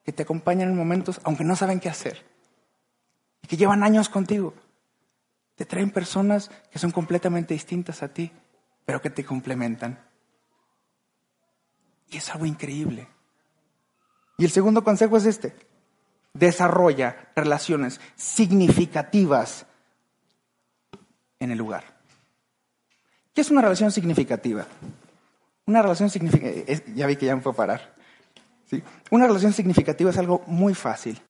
Que 0.04 0.12
te 0.12 0.22
acompañan 0.22 0.70
en 0.70 0.76
momentos 0.76 1.20
aunque 1.24 1.44
no 1.44 1.56
saben 1.56 1.80
qué 1.80 1.88
hacer. 1.88 2.24
Y 3.42 3.48
que 3.48 3.56
llevan 3.56 3.82
años 3.82 4.08
contigo. 4.08 4.54
Te 5.56 5.64
traen 5.64 5.90
personas 5.90 6.50
que 6.70 6.78
son 6.78 6.90
completamente 6.90 7.54
distintas 7.54 8.02
a 8.02 8.08
ti, 8.08 8.32
pero 8.84 9.00
que 9.00 9.10
te 9.10 9.24
complementan. 9.24 9.98
Y 12.10 12.18
es 12.18 12.30
algo 12.30 12.46
increíble. 12.46 13.08
Y 14.36 14.44
el 14.44 14.50
segundo 14.50 14.82
consejo 14.82 15.16
es 15.16 15.26
este. 15.26 15.54
Desarrolla 16.32 17.30
relaciones 17.36 18.00
significativas 18.16 19.66
en 21.38 21.52
el 21.52 21.58
lugar. 21.58 21.84
¿Qué 23.32 23.40
es 23.40 23.50
una 23.50 23.62
relación 23.62 23.92
significativa? 23.92 24.66
Una 25.66 25.82
relación 25.82 26.10
significativa, 26.10 26.64
ya 26.94 27.06
vi 27.06 27.16
que 27.16 27.26
ya 27.26 27.36
me 27.36 27.42
fue 27.42 27.54
parar. 27.54 27.93
¿Sí? 28.66 28.82
Una 29.10 29.26
relación 29.26 29.52
significativa 29.52 30.10
es 30.10 30.18
algo 30.18 30.42
muy 30.46 30.74
fácil. 30.74 31.20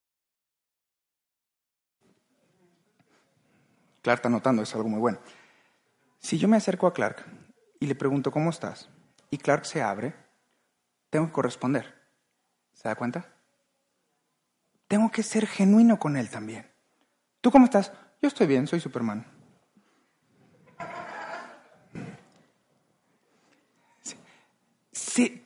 Clark 4.03 4.19
está 4.19 4.29
notando, 4.29 4.63
es 4.63 4.75
algo 4.75 4.89
muy 4.89 5.01
bueno. 5.01 5.19
Si 6.19 6.39
yo 6.39 6.47
me 6.47 6.57
acerco 6.57 6.87
a 6.87 6.93
Clark 6.93 7.25
y 7.81 7.87
le 7.87 7.95
pregunto 7.95 8.31
cómo 8.31 8.51
estás, 8.51 8.89
y 9.31 9.39
Clark 9.39 9.65
se 9.65 9.83
abre, 9.83 10.15
tengo 11.11 11.27
que 11.27 11.33
corresponder. 11.33 11.95
¿Se 12.73 12.89
da 12.89 12.95
cuenta? 12.95 13.35
Tengo 14.89 15.11
que 15.11 15.23
ser 15.23 15.47
genuino 15.47 15.99
con 15.99 16.17
él 16.17 16.29
también. 16.29 16.71
¿Tú 17.41 17.51
cómo 17.51 17.65
estás? 17.65 17.93
Yo 18.21 18.29
estoy 18.29 18.47
bien, 18.47 18.67
soy 18.67 18.81
Superman. 18.81 19.34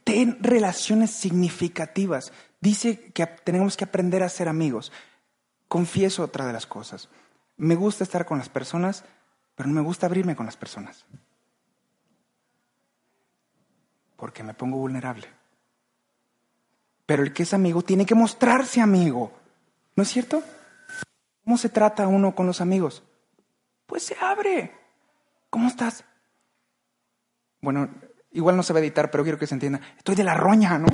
Ten 0.05 0.43
relaciones 0.43 1.11
significativas. 1.11 2.33
Dice 2.61 3.13
que 3.13 3.27
tenemos 3.27 3.77
que 3.77 3.85
aprender 3.85 4.23
a 4.23 4.29
ser 4.29 4.49
amigos. 4.49 4.93
Confieso 5.69 6.23
otra 6.23 6.47
de 6.47 6.53
las 6.53 6.67
cosas. 6.67 7.09
Me 7.57 7.75
gusta 7.75 8.05
estar 8.05 8.25
con 8.25 8.39
las 8.39 8.49
personas, 8.49 9.05
pero 9.55 9.69
no 9.69 9.75
me 9.75 9.81
gusta 9.81 10.07
abrirme 10.07 10.37
con 10.37 10.47
las 10.47 10.57
personas. 10.57 11.05
Porque 14.17 14.43
me 14.43 14.55
pongo 14.55 14.79
vulnerable. 14.79 15.29
Pero 17.07 17.23
el 17.23 17.33
que 17.33 17.43
es 17.45 17.55
amigo 17.55 17.83
tiene 17.83 18.07
que 18.07 18.15
mostrarse 18.15 18.81
amigo. 18.81 19.33
¿No 19.97 20.03
es 20.03 20.09
cierto? 20.09 20.43
¿Cómo 21.45 21.57
se 21.57 21.69
trata 21.69 22.07
uno 22.07 22.35
con 22.35 22.47
los 22.47 22.61
amigos? 22.61 23.03
Pues 23.87 24.03
se 24.03 24.17
abre. 24.21 24.73
¿Cómo 25.51 25.69
estás? 25.69 26.05
Bueno, 27.61 27.89
igual 28.39 28.57
no 28.57 28.63
se 28.63 28.73
va 28.73 28.79
a 28.79 28.83
editar, 28.83 29.11
pero 29.11 29.25
quiero 29.25 29.39
que 29.39 29.47
se 29.47 29.55
entienda. 29.55 29.81
Estoy 29.97 30.15
de 30.15 30.25
la 30.25 30.35
roña, 30.35 30.79
¿no? 30.79 30.87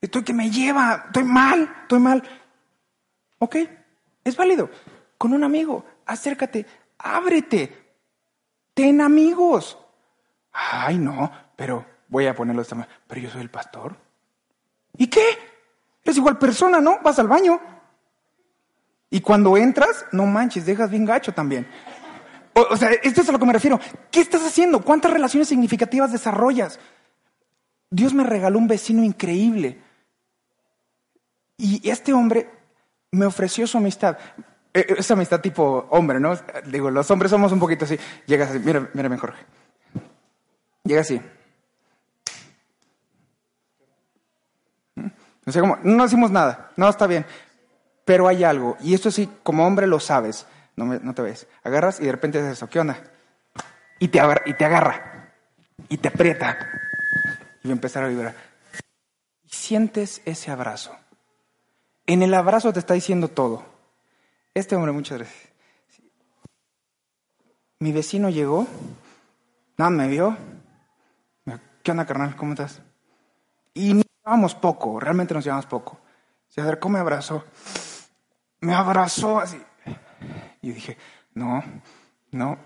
Estoy 0.00 0.24
que 0.24 0.32
me 0.32 0.50
lleva, 0.50 1.04
estoy 1.06 1.24
mal, 1.24 1.70
estoy 1.82 2.00
mal. 2.00 2.22
Ok, 3.38 3.56
es 4.24 4.36
válido. 4.36 4.70
Con 5.18 5.34
un 5.34 5.44
amigo, 5.44 5.84
acércate, 6.06 6.66
ábrete, 6.98 7.94
ten 8.74 9.00
amigos. 9.00 9.78
Ay, 10.52 10.98
no, 10.98 11.30
pero 11.54 11.84
voy 12.08 12.26
a 12.26 12.34
ponerlo 12.34 12.62
esta 12.62 12.74
manera. 12.74 12.98
Pero 13.06 13.20
yo 13.20 13.30
soy 13.30 13.42
el 13.42 13.50
pastor. 13.50 13.96
¿Y 14.96 15.06
qué? 15.08 15.24
Es 16.02 16.16
igual 16.16 16.38
persona, 16.38 16.80
¿no? 16.80 17.00
Vas 17.02 17.18
al 17.18 17.28
baño. 17.28 17.60
Y 19.10 19.20
cuando 19.20 19.58
entras, 19.58 20.06
no 20.10 20.24
manches, 20.24 20.64
dejas 20.64 20.90
bien 20.90 21.04
gacho 21.04 21.32
también. 21.32 21.68
O, 22.54 22.76
sea, 22.76 22.90
esto 22.90 23.22
es 23.22 23.28
a 23.28 23.32
lo 23.32 23.38
que 23.38 23.46
me 23.46 23.52
refiero. 23.52 23.80
¿Qué 24.10 24.20
estás 24.20 24.42
haciendo? 24.42 24.82
¿Cuántas 24.82 25.12
relaciones 25.12 25.48
significativas 25.48 26.12
desarrollas? 26.12 26.78
Dios 27.90 28.12
me 28.14 28.24
regaló 28.24 28.58
un 28.58 28.68
vecino 28.68 29.02
increíble. 29.02 29.80
Y 31.56 31.88
este 31.88 32.12
hombre 32.12 32.50
me 33.10 33.26
ofreció 33.26 33.66
su 33.66 33.78
amistad. 33.78 34.18
E, 34.74 34.80
e, 34.80 34.86
esa 34.98 35.14
amistad 35.14 35.40
tipo 35.40 35.86
hombre, 35.90 36.20
¿no? 36.20 36.38
Digo, 36.66 36.90
los 36.90 37.10
hombres 37.10 37.30
somos 37.30 37.52
un 37.52 37.60
poquito 37.60 37.84
así. 37.84 37.98
Llegas 38.26 38.50
así, 38.50 38.58
mira, 38.58 38.90
mírame, 38.92 39.16
Jorge. 39.16 39.44
Llega 40.84 41.00
así. 41.00 41.20
O 45.44 45.50
sea, 45.50 45.60
como, 45.60 45.78
no 45.82 46.02
decimos 46.04 46.30
nada, 46.30 46.70
no, 46.76 46.88
está 46.88 47.06
bien. 47.06 47.24
Pero 48.04 48.28
hay 48.28 48.44
algo, 48.44 48.76
y 48.80 48.94
esto 48.94 49.10
sí, 49.10 49.28
como 49.42 49.66
hombre 49.66 49.86
lo 49.86 50.00
sabes, 50.00 50.46
no, 50.76 50.86
no 50.86 51.14
te 51.14 51.22
ves. 51.22 51.46
Agarras 51.64 52.00
y 52.00 52.04
de 52.04 52.12
repente 52.12 52.38
haces 52.38 52.52
eso, 52.52 52.68
¿qué 52.68 52.80
onda? 52.80 53.02
Y 53.98 54.08
te, 54.08 54.20
agarra, 54.20 54.42
y 54.46 55.96
te 55.96 56.08
aprieta, 56.08 56.58
y 57.62 57.68
va 57.68 57.72
a 57.72 57.74
empezar 57.74 58.04
a 58.04 58.08
vibrar. 58.08 58.34
Y 59.44 59.48
sientes 59.50 60.22
ese 60.24 60.50
abrazo. 60.50 60.96
En 62.06 62.22
el 62.22 62.34
abrazo 62.34 62.72
te 62.72 62.80
está 62.80 62.94
diciendo 62.94 63.28
todo. 63.28 63.64
Este 64.54 64.74
hombre, 64.74 64.92
muchas 64.92 65.18
gracias. 65.18 65.52
Mi 67.78 67.92
vecino 67.92 68.28
llegó, 68.28 68.66
nada, 69.76 69.90
me 69.90 70.08
vio. 70.08 70.36
¿Qué 71.82 71.90
onda, 71.90 72.06
carnal? 72.06 72.36
¿Cómo 72.36 72.52
estás? 72.52 72.80
Y 73.74 74.02
llevábamos 74.24 74.54
poco, 74.54 75.00
realmente 75.00 75.34
nos 75.34 75.44
llevamos 75.44 75.66
poco. 75.66 75.98
Se 76.48 76.60
acercó, 76.60 76.88
me 76.88 76.98
abrazó, 76.98 77.44
me 78.60 78.74
abrazó 78.74 79.40
así. 79.40 79.60
Y 80.62 80.72
dije, 80.72 80.96
no, 81.34 81.62
no. 82.30 82.58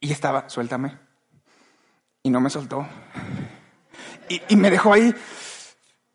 Y 0.00 0.12
estaba, 0.12 0.48
suéltame. 0.48 0.98
Y 2.22 2.30
no 2.30 2.40
me 2.40 2.50
soltó. 2.50 2.86
Y, 4.28 4.42
y 4.48 4.56
me 4.56 4.70
dejó 4.70 4.92
ahí 4.92 5.14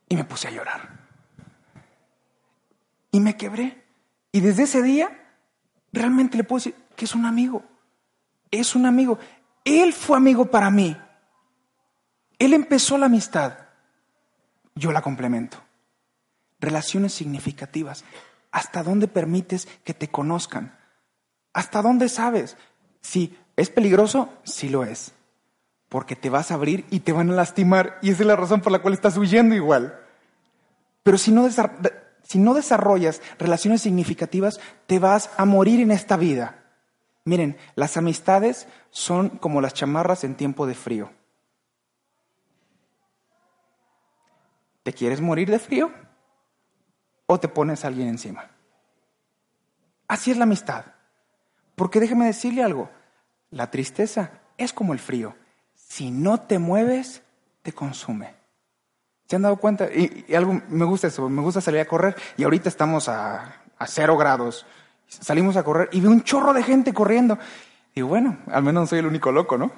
y 0.07 0.15
me 0.15 0.23
puse 0.23 0.47
a 0.47 0.51
llorar. 0.51 1.07
Y 3.11 3.19
me 3.19 3.35
quebré. 3.35 3.83
Y 4.31 4.41
desde 4.41 4.63
ese 4.63 4.83
día, 4.83 5.09
realmente 5.91 6.37
le 6.37 6.43
puedo 6.43 6.59
decir 6.59 6.75
que 6.95 7.05
es 7.05 7.15
un 7.15 7.25
amigo. 7.25 7.63
Es 8.51 8.75
un 8.75 8.85
amigo. 8.85 9.17
Él 9.65 9.93
fue 9.93 10.17
amigo 10.17 10.45
para 10.45 10.69
mí. 10.69 10.95
Él 12.37 12.53
empezó 12.53 12.97
la 12.97 13.07
amistad 13.07 13.63
yo 14.75 14.91
la 14.91 15.01
complemento. 15.01 15.57
Relaciones 16.59 17.13
significativas. 17.13 18.03
¿Hasta 18.53 18.83
dónde 18.83 19.07
permites 19.07 19.67
que 19.83 19.95
te 19.95 20.09
conozcan? 20.09 20.77
¿Hasta 21.53 21.81
dónde 21.81 22.07
sabes? 22.07 22.55
Si 23.01 23.35
es 23.57 23.71
peligroso, 23.71 24.29
sí 24.43 24.69
lo 24.69 24.85
es. 24.85 25.11
Porque 25.89 26.15
te 26.15 26.29
vas 26.29 26.51
a 26.51 26.53
abrir 26.53 26.85
y 26.91 26.99
te 26.99 27.11
van 27.11 27.31
a 27.31 27.33
lastimar 27.33 27.97
y 28.03 28.11
esa 28.11 28.21
es 28.21 28.27
la 28.27 28.35
razón 28.35 28.61
por 28.61 28.71
la 28.71 28.79
cual 28.79 28.93
estás 28.93 29.17
huyendo 29.17 29.55
igual. 29.55 29.99
Pero 31.01 31.17
si 31.17 31.31
no, 31.31 31.49
si 32.21 32.37
no 32.37 32.53
desarrollas 32.53 33.23
relaciones 33.39 33.81
significativas, 33.81 34.59
te 34.85 34.99
vas 34.99 35.31
a 35.35 35.45
morir 35.45 35.79
en 35.81 35.89
esta 35.89 36.15
vida. 36.15 36.63
Miren, 37.25 37.57
las 37.73 37.97
amistades 37.97 38.67
son 38.91 39.29
como 39.29 39.61
las 39.61 39.73
chamarras 39.73 40.23
en 40.23 40.35
tiempo 40.35 40.67
de 40.67 40.75
frío. 40.75 41.11
¿Te 44.83 44.93
quieres 44.93 45.21
morir 45.21 45.49
de 45.49 45.57
frío? 45.57 46.02
¿O 47.25 47.39
te 47.39 47.47
pones 47.47 47.83
a 47.83 47.87
alguien 47.87 48.07
encima? 48.07 48.49
Así 50.07 50.31
es 50.31 50.37
la 50.37 50.43
amistad. 50.43 50.85
Porque 51.75 51.99
déjeme 51.99 52.25
decirle 52.25 52.63
algo, 52.63 52.89
la 53.49 53.71
tristeza 53.71 54.31
es 54.57 54.73
como 54.73 54.93
el 54.93 54.99
frío. 54.99 55.35
Si 55.73 56.11
no 56.11 56.39
te 56.41 56.59
mueves, 56.59 57.23
te 57.61 57.73
consume. 57.73 58.35
¿Se 59.27 59.35
han 59.35 59.41
dado 59.41 59.57
cuenta? 59.57 59.85
Y, 59.85 60.33
algo, 60.35 60.61
me 60.69 60.85
gusta 60.85 61.07
eso, 61.07 61.29
me 61.29 61.41
gusta 61.41 61.61
salir 61.61 61.79
a 61.79 61.85
correr 61.85 62.15
y 62.37 62.43
ahorita 62.43 62.69
estamos 62.69 63.09
a, 63.09 63.61
a 63.77 63.87
cero 63.87 64.17
grados. 64.17 64.65
Salimos 65.07 65.57
a 65.57 65.63
correr 65.63 65.89
y 65.91 66.01
veo 66.01 66.11
un 66.11 66.23
chorro 66.23 66.53
de 66.53 66.63
gente 66.63 66.93
corriendo. 66.93 67.39
Y 67.95 68.01
bueno, 68.01 68.37
al 68.47 68.63
menos 68.63 68.83
no 68.83 68.87
soy 68.87 68.99
el 68.99 69.05
único 69.05 69.31
loco, 69.31 69.57
¿no? 69.57 69.71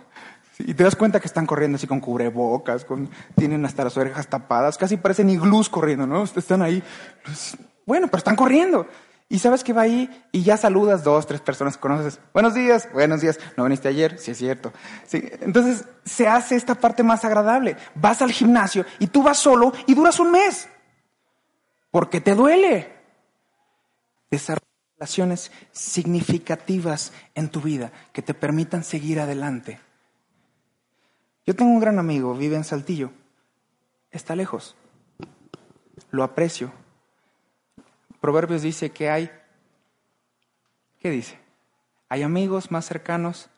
Y 0.59 0.73
te 0.73 0.83
das 0.83 0.95
cuenta 0.95 1.19
que 1.19 1.27
están 1.27 1.45
corriendo 1.45 1.75
así 1.75 1.87
con 1.87 1.99
cubrebocas, 1.99 2.85
con, 2.85 3.09
tienen 3.35 3.65
hasta 3.65 3.83
las 3.83 3.97
orejas 3.97 4.27
tapadas, 4.27 4.77
casi 4.77 4.97
parecen 4.97 5.29
iglús 5.29 5.69
corriendo, 5.69 6.07
¿no? 6.07 6.23
Están 6.23 6.61
ahí. 6.61 6.81
Pues, 7.23 7.57
bueno, 7.85 8.07
pero 8.07 8.19
están 8.19 8.35
corriendo. 8.35 8.87
Y 9.27 9.39
sabes 9.39 9.63
que 9.63 9.73
va 9.73 9.81
ahí 9.81 10.27
y 10.31 10.43
ya 10.43 10.55
saludas 10.55 11.03
dos, 11.03 11.25
tres 11.25 11.41
personas 11.41 11.75
que 11.75 11.81
conoces. 11.81 12.19
Buenos 12.31 12.53
días, 12.53 12.87
buenos 12.93 13.21
días. 13.21 13.39
¿No 13.57 13.63
viniste 13.63 13.87
ayer? 13.87 14.19
Sí, 14.19 14.31
es 14.31 14.37
cierto. 14.37 14.71
Entonces 15.11 15.85
se 16.05 16.27
hace 16.27 16.55
esta 16.55 16.75
parte 16.75 17.01
más 17.01 17.25
agradable. 17.25 17.75
Vas 17.95 18.21
al 18.21 18.31
gimnasio 18.31 18.85
y 18.99 19.07
tú 19.07 19.23
vas 19.23 19.39
solo 19.39 19.73
y 19.87 19.95
duras 19.95 20.19
un 20.19 20.31
mes. 20.31 20.69
Porque 21.89 22.21
te 22.21 22.35
duele. 22.35 22.93
Desarrolla 24.29 24.65
relaciones 24.97 25.51
significativas 25.71 27.11
en 27.33 27.49
tu 27.49 27.61
vida 27.61 27.91
que 28.13 28.21
te 28.21 28.35
permitan 28.35 28.83
seguir 28.83 29.19
adelante. 29.19 29.79
Yo 31.45 31.55
tengo 31.55 31.71
un 31.71 31.79
gran 31.79 31.99
amigo, 31.99 32.33
vive 32.33 32.55
en 32.55 32.63
Saltillo. 32.63 33.11
Está 34.11 34.35
lejos. 34.35 34.75
Lo 36.11 36.23
aprecio 36.23 36.71
Proverbios 38.25 38.63
dice 38.63 38.89
que 38.89 39.11
hay, 39.11 39.29
¿qué 40.99 41.11
dice? 41.11 41.37
Hay 42.09 42.23
amigos 42.23 42.71
más 42.71 42.85
cercanos 42.85 43.51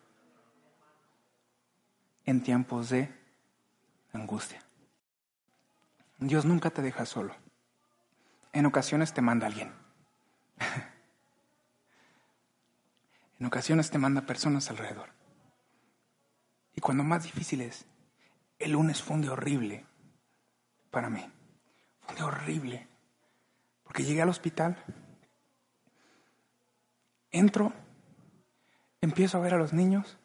en 2.25 2.43
tiempos 2.43 2.89
de 2.89 3.09
angustia. 4.11 4.61
Dios 6.17 6.43
nunca 6.43 6.69
te 6.69 6.81
deja 6.81 7.05
solo. 7.05 7.33
En 8.51 8.65
ocasiones 8.65 9.13
te 9.13 9.21
manda 9.21 9.47
alguien. 9.47 9.71
en 13.39 13.45
ocasiones 13.45 13.89
te 13.89 13.99
manda 13.99 14.25
personas 14.25 14.69
alrededor. 14.69 15.16
Y 16.77 16.79
cuando 16.79 17.03
más 17.03 17.23
difícil 17.23 17.61
es, 17.61 17.85
el 18.59 18.73
lunes 18.73 19.01
fue 19.01 19.15
un 19.15 19.23
día 19.23 19.31
horrible 19.31 19.83
para 20.91 21.09
mí. 21.09 21.25
Fue 22.01 22.15
un 22.17 22.21
horrible. 22.21 22.87
Porque 23.83 24.03
llegué 24.03 24.21
al 24.21 24.29
hospital, 24.29 24.77
entro, 27.31 27.73
empiezo 29.01 29.39
a 29.39 29.41
ver 29.41 29.55
a 29.55 29.57
los 29.57 29.73
niños, 29.73 30.19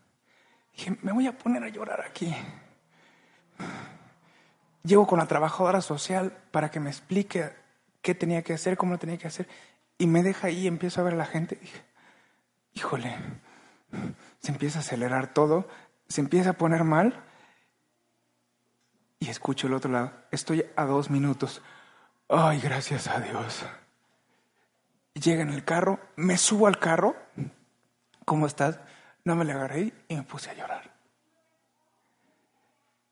dije, 0.75 0.99
me 1.01 1.13
voy 1.13 1.27
a 1.27 1.39
poner 1.39 1.65
a 1.65 1.71
llorar 1.71 2.03
aquí. 2.03 2.35
Llego 4.83 5.07
con 5.07 5.21
la 5.21 5.27
trabajadora 5.27 5.81
social 5.81 6.37
para 6.51 6.71
que 6.71 6.81
me 6.81 6.91
explique 6.91 7.51
qué 8.03 8.15
tenía 8.15 8.43
que 8.43 8.53
hacer, 8.53 8.77
cómo 8.77 8.93
lo 8.93 8.99
tenía 8.99 9.17
que 9.17 9.29
hacer, 9.29 9.49
y 9.97 10.07
me 10.07 10.23
deja 10.23 10.49
ahí 10.49 10.65
y 10.65 10.67
empiezo 10.67 11.01
a 11.01 11.05
ver 11.05 11.15
a 11.15 11.19
la 11.19 11.25
gente. 11.25 11.57
Dije, 11.57 11.83
híjole, 12.75 13.17
se 14.41 14.53
empieza 14.53 14.81
a 14.81 14.83
acelerar 14.83 15.33
todo, 15.33 15.67
se 16.13 16.21
empieza 16.21 16.51
a 16.51 16.53
poner 16.53 16.85
mal, 16.85 17.25
y 19.19 19.29
escucho 19.29 19.67
el 19.67 19.75
otro 19.75 19.91
lado, 19.91 20.13
estoy 20.31 20.67
a 20.77 20.85
dos 20.85 21.09
minutos. 21.09 21.63
Ay, 22.29 22.61
gracias 22.61 23.09
a 23.09 23.21
Dios. 23.21 23.65
Llega 25.15 25.43
en 25.43 25.51
el 25.51 25.65
carro, 25.65 26.01
me 26.17 26.37
subo 26.37 26.67
al 26.67 26.79
carro. 26.79 27.17
¿Cómo 28.25 28.47
estás? 28.47 28.81
No 29.25 29.37
me 29.37 29.45
le 29.45 29.53
agarré 29.53 29.93
y 30.09 30.17
me 30.17 30.23
puse 30.23 30.51
a 30.51 30.55
llorar. 30.55 30.93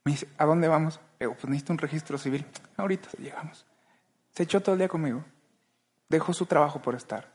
Me 0.04 0.12
dice, 0.12 0.28
¿a 0.36 0.44
dónde 0.44 0.68
vamos? 0.68 1.00
Digo, 1.18 1.34
pues 1.34 1.44
necesito 1.46 1.72
un 1.72 1.78
registro 1.78 2.18
civil. 2.18 2.44
Ahorita 2.76 3.10
llegamos. 3.18 3.64
Se 4.32 4.42
echó 4.42 4.60
todo 4.60 4.74
el 4.74 4.78
día 4.80 4.88
conmigo. 4.88 5.24
Dejó 6.08 6.32
su 6.32 6.46
trabajo 6.46 6.82
por 6.82 6.96
estar. 6.96 7.32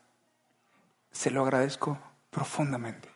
Se 1.12 1.32
lo 1.32 1.43
agradezco 1.43 1.97
profundamente. 2.30 3.14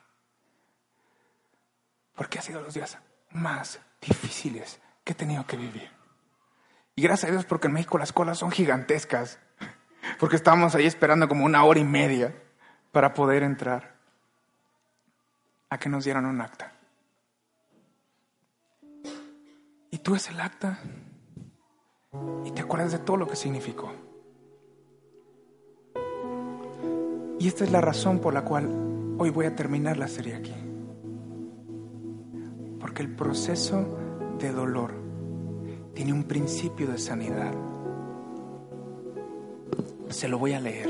Porque 2.19 2.37
ha 2.37 2.41
sido 2.41 2.61
los 2.61 2.73
días 2.73 2.97
más 3.31 3.79
difíciles 4.01 4.81
que 5.05 5.13
he 5.13 5.15
tenido 5.15 5.47
que 5.47 5.55
vivir. 5.55 5.89
Y 6.93 7.01
gracias 7.01 7.29
a 7.29 7.31
Dios 7.31 7.45
porque 7.45 7.67
en 7.67 7.73
México 7.73 7.97
las 7.97 8.11
colas 8.11 8.37
son 8.37 8.51
gigantescas. 8.51 9.39
Porque 10.19 10.35
estábamos 10.35 10.75
ahí 10.75 10.85
esperando 10.85 11.29
como 11.29 11.45
una 11.45 11.63
hora 11.63 11.79
y 11.79 11.85
media 11.85 12.35
para 12.91 13.13
poder 13.13 13.41
entrar 13.41 13.95
a 15.69 15.77
que 15.77 15.87
nos 15.87 16.03
dieran 16.03 16.25
un 16.25 16.41
acta. 16.41 16.73
Y 19.89 19.99
tú 19.99 20.13
es 20.15 20.27
el 20.27 20.41
acta 20.41 20.77
y 22.43 22.51
te 22.51 22.61
acuerdas 22.61 22.91
de 22.91 22.99
todo 22.99 23.15
lo 23.15 23.29
que 23.29 23.37
significó. 23.37 23.93
Y 27.39 27.47
esta 27.47 27.63
es 27.63 27.71
la 27.71 27.79
razón 27.79 28.19
por 28.19 28.33
la 28.33 28.41
cual 28.41 29.15
hoy 29.17 29.29
voy 29.29 29.45
a 29.45 29.55
terminar 29.55 29.95
la 29.95 30.09
serie 30.09 30.35
aquí. 30.35 30.68
Porque 32.79 33.01
el 33.03 33.15
proceso 33.15 33.97
de 34.39 34.51
dolor 34.51 34.93
tiene 35.93 36.13
un 36.13 36.23
principio 36.23 36.87
de 36.87 36.97
sanidad. 36.97 37.53
Se 40.09 40.27
lo 40.27 40.39
voy 40.39 40.53
a 40.53 40.59
leer. 40.59 40.89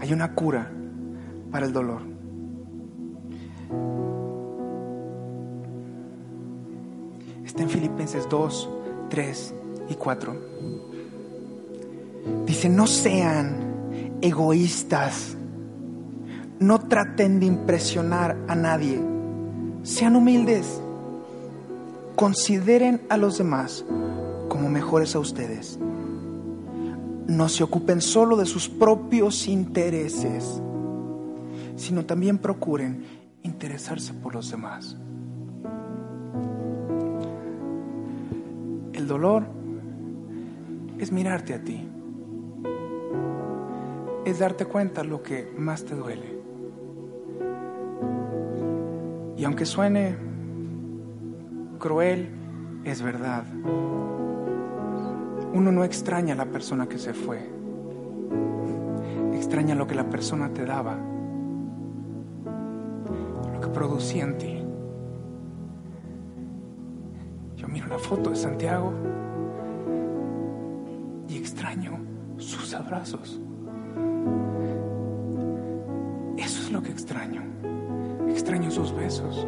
Hay 0.00 0.12
una 0.12 0.34
cura 0.34 0.70
para 1.50 1.66
el 1.66 1.72
dolor. 1.72 2.00
Está 7.44 7.62
en 7.62 7.68
Filipenses 7.68 8.28
2, 8.28 8.70
3 9.10 9.54
y 9.90 9.94
4. 9.94 10.36
Dice, 12.46 12.68
no 12.68 12.86
sean 12.86 14.18
egoístas, 14.20 15.36
no 16.58 16.78
traten 16.80 17.40
de 17.40 17.46
impresionar 17.46 18.36
a 18.48 18.54
nadie, 18.54 19.00
sean 19.82 20.16
humildes 20.16 20.80
Consideren 22.20 23.00
a 23.08 23.16
los 23.16 23.38
demás 23.38 23.82
como 24.50 24.68
mejores 24.68 25.16
a 25.16 25.18
ustedes. 25.20 25.78
No 27.26 27.48
se 27.48 27.64
ocupen 27.64 28.02
solo 28.02 28.36
de 28.36 28.44
sus 28.44 28.68
propios 28.68 29.48
intereses, 29.48 30.60
sino 31.76 32.04
también 32.04 32.36
procuren 32.36 33.06
interesarse 33.42 34.12
por 34.12 34.34
los 34.34 34.50
demás. 34.50 34.98
El 38.92 39.06
dolor 39.06 39.46
es 40.98 41.10
mirarte 41.12 41.54
a 41.54 41.64
ti, 41.64 41.88
es 44.26 44.40
darte 44.40 44.66
cuenta 44.66 45.04
lo 45.04 45.22
que 45.22 45.50
más 45.56 45.86
te 45.86 45.94
duele. 45.94 46.39
Y 49.40 49.44
aunque 49.44 49.64
suene 49.64 50.14
cruel, 51.78 52.28
es 52.84 53.00
verdad. 53.00 53.44
Uno 55.54 55.72
no 55.72 55.82
extraña 55.82 56.34
a 56.34 56.36
la 56.36 56.44
persona 56.44 56.86
que 56.86 56.98
se 56.98 57.14
fue. 57.14 57.38
Extraña 59.32 59.74
lo 59.74 59.86
que 59.86 59.94
la 59.94 60.10
persona 60.10 60.52
te 60.52 60.66
daba, 60.66 60.98
lo 63.50 63.60
que 63.62 63.68
producía 63.68 64.24
en 64.24 64.36
ti. 64.36 64.62
Yo 67.56 67.66
miro 67.66 67.86
la 67.86 67.98
foto 67.98 68.28
de 68.28 68.36
Santiago 68.36 68.92
y 71.30 71.38
extraño 71.38 71.98
sus 72.36 72.74
abrazos. 72.74 73.40
Besos 78.92 79.46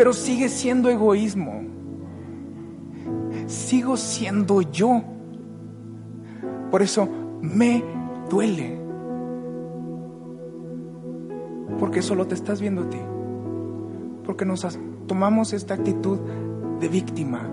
pero 0.00 0.14
sigue 0.14 0.48
siendo 0.48 0.88
egoísmo. 0.88 1.60
Sigo 3.46 3.98
siendo 3.98 4.62
yo. 4.62 5.02
Por 6.70 6.80
eso 6.80 7.06
me 7.42 7.84
duele. 8.30 8.80
Porque 11.78 12.00
solo 12.00 12.26
te 12.26 12.34
estás 12.34 12.62
viendo 12.62 12.84
a 12.84 12.88
ti. 12.88 12.96
Porque 14.24 14.46
nos 14.46 14.66
tomamos 15.06 15.52
esta 15.52 15.74
actitud 15.74 16.18
de 16.80 16.88
víctima. 16.88 17.46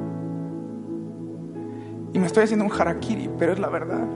Y 2.14 2.20
me 2.20 2.28
estoy 2.28 2.44
haciendo 2.44 2.64
un 2.64 2.72
harakiri, 2.72 3.30
pero 3.38 3.52
es 3.52 3.60
la 3.60 3.68
verdad. 3.68 4.08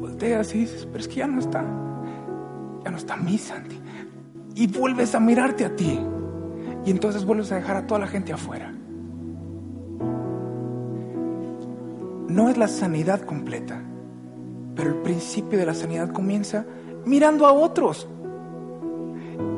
Volteas 0.00 0.54
y 0.54 0.58
dices, 0.60 0.86
pero 0.86 1.00
es 1.00 1.08
que 1.08 1.16
ya 1.16 1.26
no 1.26 1.40
está. 1.40 1.64
Ya 2.84 2.90
no 2.92 2.96
está 2.96 3.16
mi 3.16 3.36
Santi. 3.36 3.81
Y 4.54 4.66
vuelves 4.66 5.14
a 5.14 5.20
mirarte 5.20 5.64
a 5.64 5.74
ti. 5.74 5.98
Y 6.84 6.90
entonces 6.90 7.24
vuelves 7.24 7.52
a 7.52 7.56
dejar 7.56 7.76
a 7.76 7.86
toda 7.86 8.00
la 8.00 8.06
gente 8.06 8.32
afuera. 8.32 8.72
No 12.28 12.48
es 12.48 12.56
la 12.56 12.68
sanidad 12.68 13.20
completa, 13.22 13.82
pero 14.74 14.90
el 14.90 14.96
principio 15.02 15.58
de 15.58 15.66
la 15.66 15.74
sanidad 15.74 16.12
comienza 16.12 16.64
mirando 17.04 17.46
a 17.46 17.52
otros, 17.52 18.08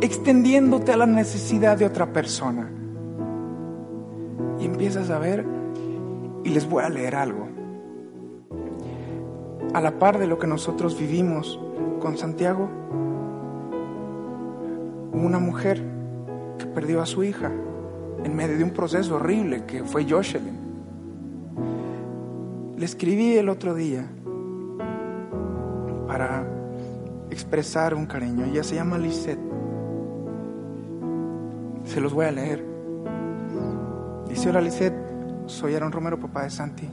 extendiéndote 0.00 0.92
a 0.92 0.96
la 0.96 1.06
necesidad 1.06 1.78
de 1.78 1.86
otra 1.86 2.12
persona. 2.12 2.70
y 4.58 4.66
empiezas 4.66 5.10
a 5.10 5.18
ver 5.18 5.44
y 6.44 6.50
les 6.50 6.68
voy 6.68 6.84
a 6.84 6.88
leer 6.88 7.16
algo. 7.16 7.48
A 9.74 9.80
la 9.80 9.98
par 9.98 10.18
de 10.18 10.26
lo 10.26 10.38
que 10.38 10.46
nosotros 10.46 10.98
vivimos 10.98 11.60
con 12.00 12.16
Santiago, 12.16 12.68
una 15.22 15.38
mujer 15.38 15.80
que 16.58 16.66
perdió 16.66 17.00
a 17.00 17.06
su 17.06 17.22
hija 17.22 17.50
en 18.24 18.34
medio 18.34 18.56
de 18.56 18.64
un 18.64 18.70
proceso 18.70 19.16
horrible 19.16 19.64
que 19.64 19.84
fue 19.84 20.08
Jocelyn. 20.08 20.58
Le 22.76 22.84
escribí 22.84 23.36
el 23.36 23.48
otro 23.48 23.74
día 23.74 24.06
para 26.08 26.46
expresar 27.30 27.94
un 27.94 28.06
cariño. 28.06 28.44
Ella 28.46 28.64
se 28.64 28.74
llama 28.74 28.98
Lisette. 28.98 29.40
Se 31.84 32.00
los 32.00 32.12
voy 32.12 32.26
a 32.26 32.32
leer. 32.32 32.64
Dice, 34.28 34.50
hola 34.50 34.60
Lisette, 34.60 34.96
soy 35.46 35.74
Aaron 35.74 35.92
Romero, 35.92 36.18
papá 36.18 36.42
de 36.42 36.50
Santi. 36.50 36.88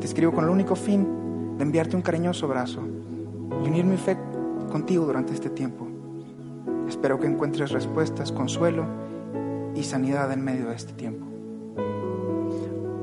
Te 0.00 0.06
escribo 0.06 0.32
con 0.32 0.44
el 0.44 0.50
único 0.50 0.74
fin 0.74 1.56
de 1.56 1.62
enviarte 1.62 1.94
un 1.94 2.02
cariñoso 2.02 2.46
abrazo 2.46 2.80
y 3.62 3.68
unir 3.68 3.84
mi 3.84 3.96
fe 3.96 4.16
contigo 4.70 5.06
durante 5.06 5.32
este 5.32 5.50
tiempo. 5.50 5.93
Espero 6.88 7.18
que 7.18 7.26
encuentres 7.26 7.70
respuestas, 7.70 8.32
consuelo 8.32 8.84
y 9.74 9.82
sanidad 9.82 10.30
en 10.32 10.44
medio 10.44 10.68
de 10.68 10.74
este 10.74 10.92
tiempo. 10.92 11.26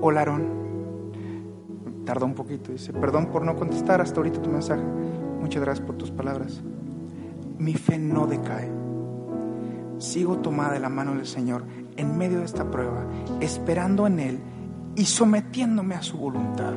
Hola 0.02 0.22
Aaron. 0.22 0.62
Tardó 2.06 2.26
un 2.26 2.34
poquito, 2.34 2.72
dice, 2.72 2.94
perdón 2.94 3.28
por 3.28 3.44
no 3.44 3.56
contestar 3.56 4.02
hasta 4.02 4.18
ahorita 4.18 4.42
tu 4.42 4.50
mensaje. 4.50 4.84
Muchas 5.40 5.62
gracias 5.62 5.86
por 5.86 5.96
tus 5.98 6.12
palabras. 6.12 6.62
Mi 7.60 7.74
fe 7.74 8.00
no 8.00 8.26
decae. 8.26 8.72
Sigo 10.00 10.40
tomada 10.40 10.74
de 10.74 10.80
la 10.80 10.90
mano 10.90 11.14
del 11.14 11.28
Señor 11.28 11.64
en 11.98 12.18
medio 12.18 12.40
de 12.40 12.46
esta 12.46 12.70
prueba, 12.72 13.06
esperando 13.40 14.08
en 14.08 14.20
Él 14.20 14.40
y 14.96 15.06
sometiéndome 15.06 15.96
a 15.96 16.02
su 16.02 16.18
voluntad. 16.18 16.74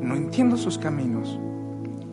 No 0.00 0.14
entiendo 0.14 0.56
sus 0.56 0.78
caminos, 0.78 1.38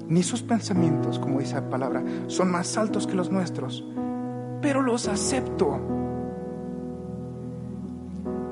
ni 0.08 0.24
sus 0.24 0.42
pensamientos, 0.42 1.20
como 1.20 1.40
dice 1.40 1.56
la 1.56 1.70
palabra, 1.70 2.04
son 2.28 2.52
más 2.52 2.78
altos 2.78 3.08
que 3.08 3.16
los 3.16 3.32
nuestros, 3.32 3.84
pero 4.62 4.82
los 4.82 5.08
acepto. 5.08 5.80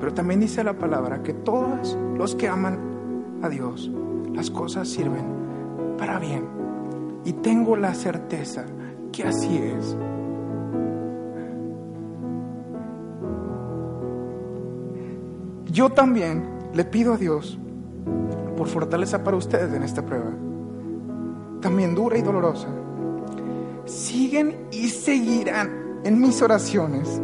Pero 0.00 0.14
también 0.14 0.40
dice 0.40 0.64
la 0.64 0.74
palabra 0.74 1.22
que 1.22 1.32
todos 1.32 1.96
los 2.16 2.34
que 2.34 2.48
aman 2.48 2.78
a 3.42 3.48
Dios, 3.48 3.90
las 4.32 4.50
cosas 4.50 4.88
sirven 4.88 5.24
para 5.98 6.18
bien. 6.18 6.44
Y 7.24 7.32
tengo 7.32 7.76
la 7.76 7.94
certeza 7.94 8.64
que 9.12 9.24
así 9.24 9.56
es. 9.56 9.96
Yo 15.74 15.90
también 15.90 16.44
le 16.74 16.84
pido 16.84 17.14
a 17.14 17.16
Dios 17.16 17.58
por 18.56 18.68
fortaleza 18.68 19.24
para 19.24 19.36
ustedes 19.36 19.72
en 19.72 19.82
esta 19.82 20.04
prueba, 20.04 20.30
también 21.64 21.94
dura 21.94 22.18
y 22.18 22.20
dolorosa. 22.20 22.68
Siguen 23.86 24.68
y 24.70 24.90
seguirán 24.90 26.00
en 26.04 26.20
mis 26.20 26.42
oraciones. 26.42 27.22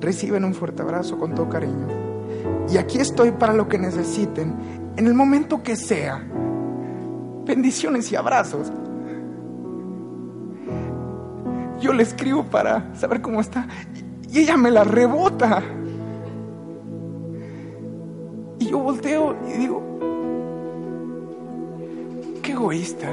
Reciben 0.00 0.44
un 0.44 0.52
fuerte 0.52 0.82
abrazo 0.82 1.18
con 1.18 1.34
todo 1.34 1.48
cariño. 1.48 1.86
Y 2.70 2.76
aquí 2.76 2.98
estoy 2.98 3.30
para 3.30 3.54
lo 3.54 3.68
que 3.68 3.78
necesiten, 3.78 4.54
en 4.96 5.06
el 5.06 5.14
momento 5.14 5.62
que 5.62 5.76
sea. 5.76 6.22
Bendiciones 7.46 8.12
y 8.12 8.16
abrazos. 8.16 8.70
Yo 11.80 11.94
le 11.94 12.02
escribo 12.02 12.44
para 12.44 12.94
saber 12.94 13.22
cómo 13.22 13.40
está 13.40 13.66
y 14.30 14.40
ella 14.40 14.58
me 14.58 14.70
la 14.70 14.84
rebota. 14.84 15.62
Y 18.58 18.66
yo 18.66 18.78
volteo 18.78 19.34
y 19.48 19.58
digo, 19.58 19.91
qué 22.42 22.52
egoísta. 22.52 23.08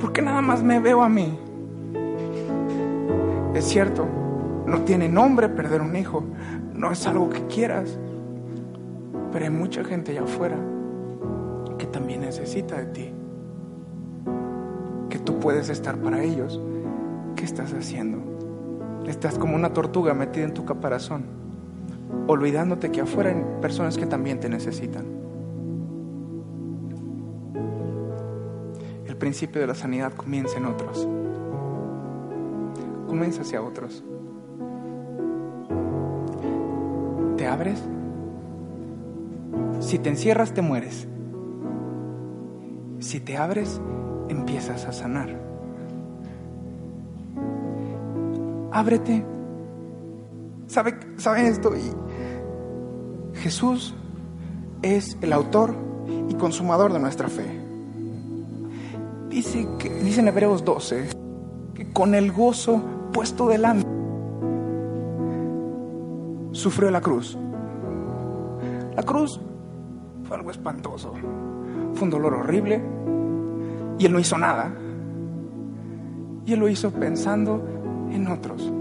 ¿Por 0.00 0.12
qué 0.12 0.22
nada 0.22 0.40
más 0.40 0.62
me 0.62 0.80
veo 0.80 1.02
a 1.02 1.08
mí? 1.08 1.38
Es 3.54 3.64
cierto, 3.64 4.06
no 4.66 4.80
tiene 4.82 5.08
nombre 5.08 5.48
perder 5.48 5.82
un 5.82 5.94
hijo, 5.94 6.24
no 6.74 6.90
es 6.90 7.06
algo 7.06 7.30
que 7.30 7.46
quieras, 7.46 7.98
pero 9.32 9.44
hay 9.44 9.50
mucha 9.50 9.84
gente 9.84 10.12
allá 10.12 10.22
afuera 10.22 10.56
que 11.78 11.86
también 11.86 12.22
necesita 12.22 12.76
de 12.76 12.86
ti, 12.86 13.10
que 15.10 15.18
tú 15.18 15.38
puedes 15.38 15.68
estar 15.68 15.96
para 15.96 16.22
ellos. 16.22 16.60
¿Qué 17.34 17.44
estás 17.44 17.72
haciendo? 17.74 18.18
Estás 19.06 19.38
como 19.38 19.54
una 19.54 19.72
tortuga 19.72 20.14
metida 20.14 20.44
en 20.44 20.54
tu 20.54 20.64
caparazón, 20.64 21.24
olvidándote 22.26 22.90
que 22.90 23.02
afuera 23.02 23.30
hay 23.30 23.44
personas 23.60 23.98
que 23.98 24.06
también 24.06 24.40
te 24.40 24.48
necesitan. 24.48 25.15
Principio 29.26 29.60
de 29.60 29.66
la 29.66 29.74
sanidad 29.74 30.12
comienza 30.12 30.56
en 30.56 30.66
otros. 30.66 31.04
Comienza 33.08 33.42
hacia 33.42 33.60
otros. 33.60 34.04
¿Te 37.36 37.44
abres? 37.48 37.82
Si 39.80 39.98
te 39.98 40.10
encierras, 40.10 40.54
te 40.54 40.62
mueres. 40.62 41.08
Si 43.00 43.18
te 43.18 43.36
abres, 43.36 43.80
empiezas 44.28 44.84
a 44.84 44.92
sanar. 44.92 45.36
Ábrete. 48.70 49.24
¿Sabe, 50.68 51.00
sabe 51.16 51.48
esto? 51.48 51.72
Y 51.76 53.38
Jesús 53.38 53.92
es 54.82 55.18
el 55.20 55.32
autor 55.32 55.74
y 56.28 56.34
consumador 56.34 56.92
de 56.92 57.00
nuestra 57.00 57.28
fe. 57.28 57.65
Dice, 59.46 59.68
que, 59.78 59.90
dice 60.02 60.20
en 60.20 60.28
Hebreos 60.28 60.64
12 60.64 61.10
que 61.72 61.92
con 61.92 62.16
el 62.16 62.32
gozo 62.32 62.82
puesto 63.12 63.46
delante 63.46 63.86
sufrió 66.50 66.90
la 66.90 67.00
cruz. 67.00 67.38
La 68.96 69.04
cruz 69.04 69.40
fue 70.24 70.36
algo 70.36 70.50
espantoso. 70.50 71.12
Fue 71.94 72.02
un 72.02 72.10
dolor 72.10 72.34
horrible. 72.34 72.82
Y 74.00 74.06
él 74.06 74.12
no 74.12 74.18
hizo 74.18 74.36
nada. 74.36 74.74
Y 76.44 76.52
él 76.52 76.58
lo 76.58 76.68
hizo 76.68 76.90
pensando 76.90 77.62
en 78.10 78.26
otros. 78.26 78.72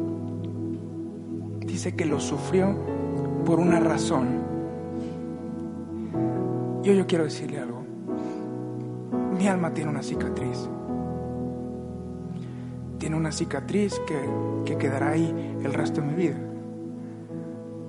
Dice 1.60 1.96
que 1.96 2.06
lo 2.06 2.20
sufrió 2.20 2.76
por 3.46 3.60
una 3.60 3.80
razón. 3.80 4.40
Yo 6.82 6.92
yo 6.92 7.06
quiero 7.06 7.26
decirle 7.26 7.60
algo. 7.60 7.75
Mi 9.46 9.52
alma 9.52 9.72
tiene 9.72 9.92
una 9.92 10.02
cicatriz. 10.02 10.68
Tiene 12.98 13.16
una 13.16 13.32
cicatriz 13.32 14.02
que, 14.08 14.20
que 14.66 14.76
quedará 14.76 15.12
ahí 15.12 15.56
el 15.64 15.72
resto 15.72 16.02
de 16.02 16.08
mi 16.08 16.16
vida. 16.16 16.38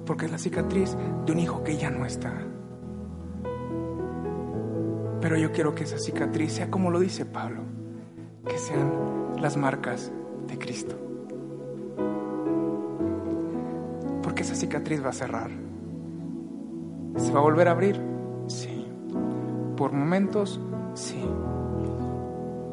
Porque 0.04 0.26
es 0.26 0.32
la 0.32 0.36
cicatriz 0.36 0.94
de 1.24 1.32
un 1.32 1.38
hijo 1.38 1.64
que 1.64 1.78
ya 1.78 1.88
no 1.88 2.04
está. 2.04 2.34
Pero 5.22 5.38
yo 5.38 5.50
quiero 5.50 5.74
que 5.74 5.84
esa 5.84 5.96
cicatriz 5.96 6.52
sea 6.52 6.70
como 6.70 6.90
lo 6.90 7.00
dice 7.00 7.24
Pablo, 7.24 7.62
que 8.46 8.59
sean 8.59 8.92
las 9.40 9.57
marcas 9.57 10.12
de 10.48 10.59
Cristo. 10.59 10.94
Porque 14.22 14.42
esa 14.42 14.54
cicatriz 14.54 15.02
va 15.02 15.09
a 15.09 15.14
cerrar. 15.14 15.50
¿Se 17.16 17.32
va 17.32 17.38
a 17.38 17.42
volver 17.42 17.68
a 17.68 17.70
abrir? 17.70 17.98
Sí. 18.46 18.86
Por 19.74 19.92
momentos, 19.92 20.61
sí. 20.92 21.24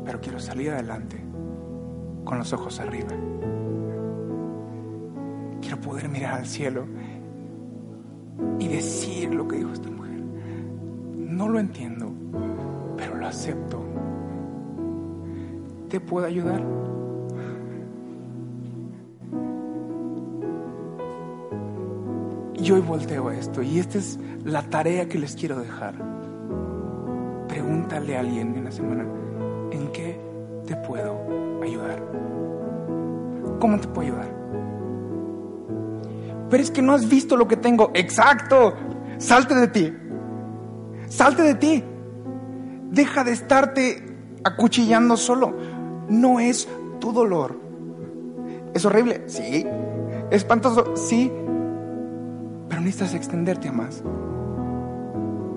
Pero 0.05 0.19
quiero 0.21 0.39
salir 0.39 0.71
adelante 0.71 1.23
con 2.23 2.37
los 2.37 2.51
ojos 2.53 2.79
arriba. 2.79 3.15
Quiero 5.61 5.79
poder 5.79 6.09
mirar 6.09 6.35
al 6.35 6.45
cielo 6.45 6.85
y 8.59 8.67
decir 8.67 9.33
lo 9.33 9.47
que 9.47 9.57
dijo 9.57 9.71
esta 9.71 9.89
mujer. 9.89 10.21
No 11.15 11.49
lo 11.49 11.59
entiendo, 11.59 12.11
pero 12.97 13.15
lo 13.15 13.27
acepto. 13.27 13.81
¿Te 15.89 15.99
puedo 15.99 16.25
ayudar? 16.25 16.63
Y 22.55 22.71
hoy 22.71 22.79
volteo 22.81 23.27
a 23.27 23.35
esto 23.35 23.61
y 23.61 23.79
esta 23.79 23.97
es 23.97 24.17
la 24.45 24.61
tarea 24.63 25.07
que 25.09 25.19
les 25.19 25.35
quiero 25.35 25.59
dejar. 25.59 25.95
Pregúntale 27.47 28.15
a 28.15 28.21
alguien 28.21 28.55
en 28.55 28.63
la 28.63 28.71
semana, 28.71 29.03
¿en 29.03 29.11
qué 29.11 29.22
te 30.73 30.87
puedo 30.87 31.61
ayudar? 31.61 31.99
¿Cómo 33.59 33.79
te 33.79 33.87
puedo 33.87 34.07
ayudar? 34.07 34.33
Pero 36.49 36.63
es 36.63 36.71
que 36.71 36.81
no 36.81 36.93
has 36.93 37.07
visto 37.07 37.37
lo 37.37 37.47
que 37.47 37.57
tengo. 37.57 37.91
Exacto. 37.93 38.73
Salte 39.17 39.55
de 39.55 39.67
ti. 39.67 39.93
Salte 41.07 41.43
de 41.43 41.55
ti. 41.55 41.83
Deja 42.89 43.23
de 43.23 43.31
estarte 43.31 44.03
acuchillando 44.43 45.17
solo. 45.17 45.53
No 46.09 46.39
es 46.39 46.67
tu 46.99 47.11
dolor. 47.11 47.59
¿Es 48.73 48.85
horrible? 48.85 49.23
Sí. 49.27 49.65
¿Espantoso? 50.31 50.95
Sí. 50.95 51.31
Pero 52.69 52.81
necesitas 52.81 53.13
extenderte 53.13 53.69
a 53.69 53.71
más. 53.71 54.03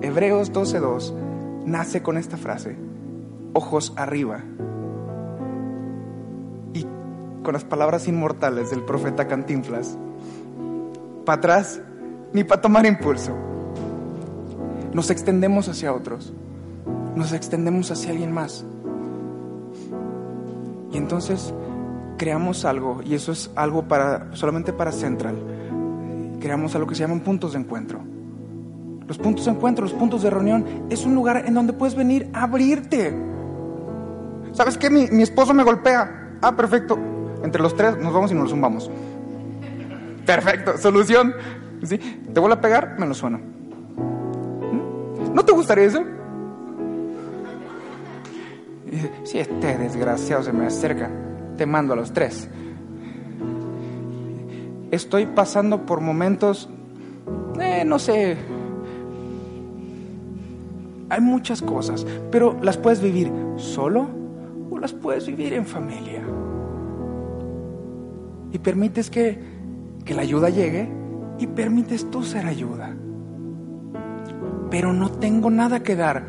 Hebreos 0.01 0.53
12.2 0.53 1.13
nace 1.65 2.03
con 2.03 2.17
esta 2.17 2.37
frase. 2.37 2.77
Ojos 3.53 3.93
arriba. 3.97 4.43
Con 7.47 7.53
las 7.53 7.63
palabras 7.63 8.09
inmortales 8.09 8.71
del 8.71 8.83
profeta 8.83 9.25
Cantinflas. 9.25 9.97
Para 11.23 11.37
atrás, 11.37 11.79
ni 12.33 12.43
para 12.43 12.59
tomar 12.59 12.85
impulso. 12.85 13.31
Nos 14.91 15.09
extendemos 15.09 15.69
hacia 15.69 15.93
otros. 15.93 16.33
Nos 17.15 17.31
extendemos 17.31 17.89
hacia 17.89 18.11
alguien 18.11 18.33
más. 18.33 18.65
Y 20.91 20.97
entonces 20.97 21.53
creamos 22.17 22.65
algo, 22.65 22.99
y 23.05 23.15
eso 23.15 23.31
es 23.31 23.49
algo 23.55 23.87
para, 23.87 24.35
solamente 24.35 24.73
para 24.73 24.91
Central. 24.91 25.37
Creamos 26.41 26.75
algo 26.75 26.85
que 26.89 26.95
se 26.95 27.03
llaman 27.03 27.21
puntos 27.21 27.53
de 27.53 27.59
encuentro. 27.59 28.01
Los 29.07 29.17
puntos 29.17 29.45
de 29.45 29.51
encuentro, 29.51 29.85
los 29.85 29.93
puntos 29.93 30.21
de 30.21 30.29
reunión, 30.29 30.65
es 30.89 31.05
un 31.05 31.15
lugar 31.15 31.45
en 31.47 31.53
donde 31.53 31.71
puedes 31.71 31.95
venir 31.95 32.29
a 32.33 32.43
abrirte. 32.43 33.17
¿Sabes 34.51 34.77
qué? 34.77 34.89
Mi, 34.89 35.07
mi 35.07 35.23
esposo 35.23 35.53
me 35.53 35.63
golpea. 35.63 36.39
Ah, 36.41 36.53
perfecto. 36.53 37.15
Entre 37.47 37.61
los 37.61 37.77
tres 37.77 37.97
nos 37.97 38.13
vamos 38.13 38.29
y 38.29 38.35
nos 38.35 38.49
zumbamos. 38.49 38.91
Perfecto, 40.25 40.77
solución. 40.77 41.33
¿Sí? 41.81 41.97
¿Te 41.97 42.41
vuelvo 42.41 42.55
a 42.55 42.59
pegar? 42.59 42.99
Me 42.99 43.07
lo 43.07 43.13
sueno. 43.13 43.37
¿Mm? 43.37 45.33
¿No 45.33 45.45
te 45.45 45.53
gustaría 45.53 45.85
eso? 45.85 46.03
Si 49.23 49.39
este 49.39 49.77
desgraciado 49.77 50.43
se 50.43 50.51
me 50.51 50.65
acerca, 50.65 51.09
te 51.55 51.65
mando 51.65 51.93
a 51.93 51.95
los 51.95 52.11
tres. 52.11 52.49
Estoy 54.91 55.27
pasando 55.27 55.85
por 55.85 56.01
momentos, 56.01 56.67
eh, 57.61 57.85
no 57.85 57.97
sé, 57.97 58.35
hay 61.07 61.21
muchas 61.21 61.61
cosas, 61.61 62.05
pero 62.29 62.57
las 62.61 62.75
puedes 62.75 63.01
vivir 63.01 63.31
solo 63.55 64.09
o 64.69 64.77
las 64.77 64.91
puedes 64.91 65.27
vivir 65.27 65.53
en 65.53 65.65
familia. 65.65 66.23
Y 68.51 68.59
permites 68.59 69.09
que, 69.09 69.39
que 70.05 70.13
la 70.13 70.21
ayuda 70.21 70.49
llegue 70.49 70.89
y 71.39 71.47
permites 71.47 72.09
tú 72.09 72.23
ser 72.23 72.45
ayuda. 72.45 72.95
Pero 74.69 74.93
no 74.93 75.11
tengo 75.11 75.49
nada 75.49 75.81
que 75.81 75.95
dar, 75.95 76.23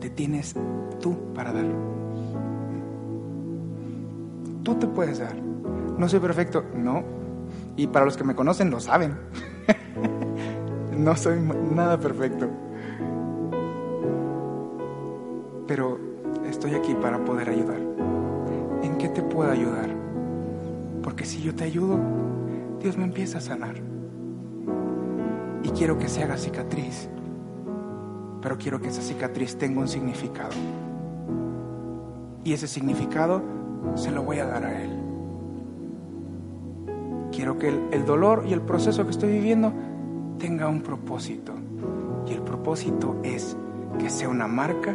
te 0.00 0.10
tienes 0.10 0.54
tú 1.00 1.32
para 1.34 1.52
dar. 1.52 1.66
Tú 4.62 4.74
te 4.74 4.86
puedes 4.86 5.18
dar. 5.18 5.36
No 5.98 6.08
soy 6.08 6.20
perfecto, 6.20 6.64
no. 6.76 7.02
Y 7.76 7.86
para 7.86 8.04
los 8.04 8.16
que 8.16 8.24
me 8.24 8.34
conocen 8.34 8.70
lo 8.70 8.80
saben. 8.80 9.16
no 10.96 11.16
soy 11.16 11.38
nada 11.74 11.98
perfecto. 11.98 12.48
Pero 15.66 15.98
estoy 16.48 16.74
aquí 16.74 16.94
para 16.94 17.24
poder 17.24 17.50
ayudar. 17.50 17.80
¿En 18.82 18.96
qué 18.98 19.08
te 19.08 19.22
puedo 19.22 19.50
ayudar? 19.50 19.97
Porque 21.08 21.24
si 21.24 21.40
yo 21.40 21.54
te 21.54 21.64
ayudo, 21.64 21.98
Dios 22.82 22.98
me 22.98 23.04
empieza 23.04 23.38
a 23.38 23.40
sanar. 23.40 23.76
Y 25.62 25.70
quiero 25.70 25.96
que 25.96 26.06
se 26.06 26.22
haga 26.22 26.36
cicatriz. 26.36 27.08
Pero 28.42 28.58
quiero 28.58 28.78
que 28.78 28.88
esa 28.88 29.00
cicatriz 29.00 29.56
tenga 29.56 29.80
un 29.80 29.88
significado. 29.88 30.52
Y 32.44 32.52
ese 32.52 32.68
significado 32.68 33.40
se 33.94 34.10
lo 34.10 34.22
voy 34.22 34.40
a 34.40 34.44
dar 34.44 34.66
a 34.66 34.82
Él. 34.82 34.90
Quiero 37.32 37.56
que 37.56 37.68
el, 37.68 38.04
dolor 38.04 38.44
y 38.46 38.52
el 38.52 38.60
proceso 38.60 39.04
que 39.04 39.12
estoy 39.12 39.32
viviendo 39.32 39.72
tenga 40.38 40.68
un 40.68 40.82
propósito. 40.82 41.54
Y 42.26 42.34
el 42.34 42.42
propósito 42.42 43.16
es 43.22 43.56
que 43.98 44.10
sea 44.10 44.28
una 44.28 44.46
marca 44.46 44.94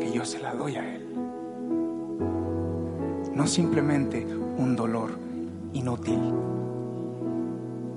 que 0.00 0.10
yo 0.10 0.24
se 0.24 0.40
la 0.40 0.56
doy 0.56 0.74
a 0.74 0.96
Él. 0.96 1.06
No 3.32 3.46
simplemente 3.46 4.26
un 4.58 4.74
dolor 4.74 5.24
inútil. 5.76 6.18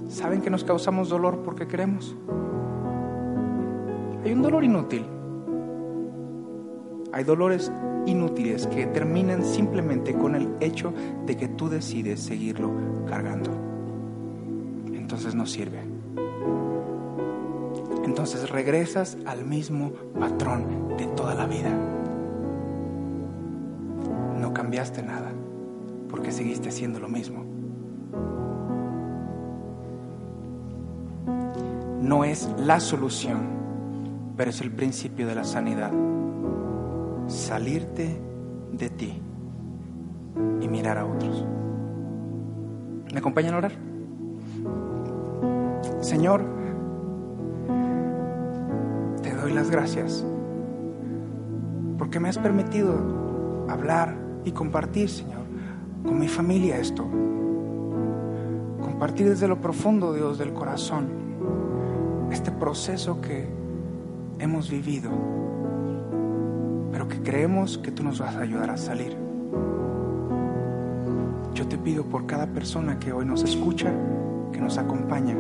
¿Saben 0.09 0.41
que 0.41 0.49
nos 0.49 0.63
causamos 0.63 1.09
dolor 1.09 1.43
porque 1.43 1.67
queremos? 1.67 2.15
Hay 4.23 4.34
un 4.34 4.41
dolor 4.41 4.63
inútil. 4.63 5.05
Hay 7.11 7.23
dolores 7.23 7.71
inútiles 8.05 8.67
que 8.67 8.86
terminan 8.88 9.43
simplemente 9.43 10.13
con 10.13 10.36
el 10.36 10.49
hecho 10.59 10.93
de 11.25 11.38
que 11.38 11.47
tú 11.47 11.69
decides 11.69 12.19
seguirlo 12.19 12.71
cargando. 13.07 13.51
Entonces 14.93 15.36
no 15.36 15.45
sirve. 15.45 15.80
Entonces 18.03 18.49
regresas 18.49 19.17
al 19.25 19.45
mismo 19.45 19.91
patrón 20.19 20.97
de 20.97 21.05
toda 21.07 21.34
la 21.34 21.45
vida. 21.45 21.71
No 24.39 24.53
cambiaste 24.53 25.01
nada 25.01 25.32
porque 26.09 26.32
seguiste 26.32 26.69
haciendo 26.69 26.99
lo 26.99 27.07
mismo. 27.07 27.49
No 32.01 32.24
es 32.24 32.49
la 32.57 32.80
solución, 32.80 33.39
pero 34.36 34.49
es 34.49 34.62
el 34.62 34.72
principio 34.72 35.28
de 35.28 35.36
la 35.36 35.43
sanidad 35.43 35.91
salirte 37.28 38.20
de 38.72 38.89
ti 38.89 39.22
y 40.62 40.68
mirar 40.68 40.97
a 40.97 41.05
otros. 41.05 41.45
¿Me 43.14 43.20
acompañan 43.20 43.53
a 43.53 43.57
orar? 43.57 43.72
Señor, 46.01 46.43
te 49.22 49.34
doy 49.34 49.53
las 49.53 49.70
gracias 49.70 50.26
porque 51.97 52.20
me 52.20 52.30
has 52.30 52.38
permitido 52.38 53.68
hablar 53.70 54.16
y 54.45 54.51
compartir, 54.51 55.10
Señor, 55.10 55.41
con 56.05 56.18
mi 56.18 56.28
familia 56.28 56.78
esto. 56.78 57.05
Compartir 59.00 59.30
desde 59.30 59.47
lo 59.47 59.62
profundo, 59.62 60.14
Dios, 60.14 60.38
del 60.38 60.52
corazón, 60.54 61.08
este 62.34 62.52
proceso 62.52 63.22
que 63.22 63.47
hemos 64.39 64.70
vivido 64.70 65.10
pero 66.91 67.08
que 67.08 67.22
creemos 67.22 67.78
que 67.78 67.91
tú 67.91 68.04
nos 68.04 68.20
vas 68.20 68.36
a 68.36 68.41
ayudar 68.41 68.72
a 68.72 68.76
salir. 68.76 69.16
Yo 71.54 71.66
te 71.66 71.78
pido 71.78 72.04
por 72.04 72.26
cada 72.26 72.47
persona 72.47 73.00
que 73.00 73.14
hoy 73.14 73.26
nos 73.26 73.41
escucha, 73.41 73.89
que 74.52 74.60
nos 74.60 74.78
acompaña 74.78 75.38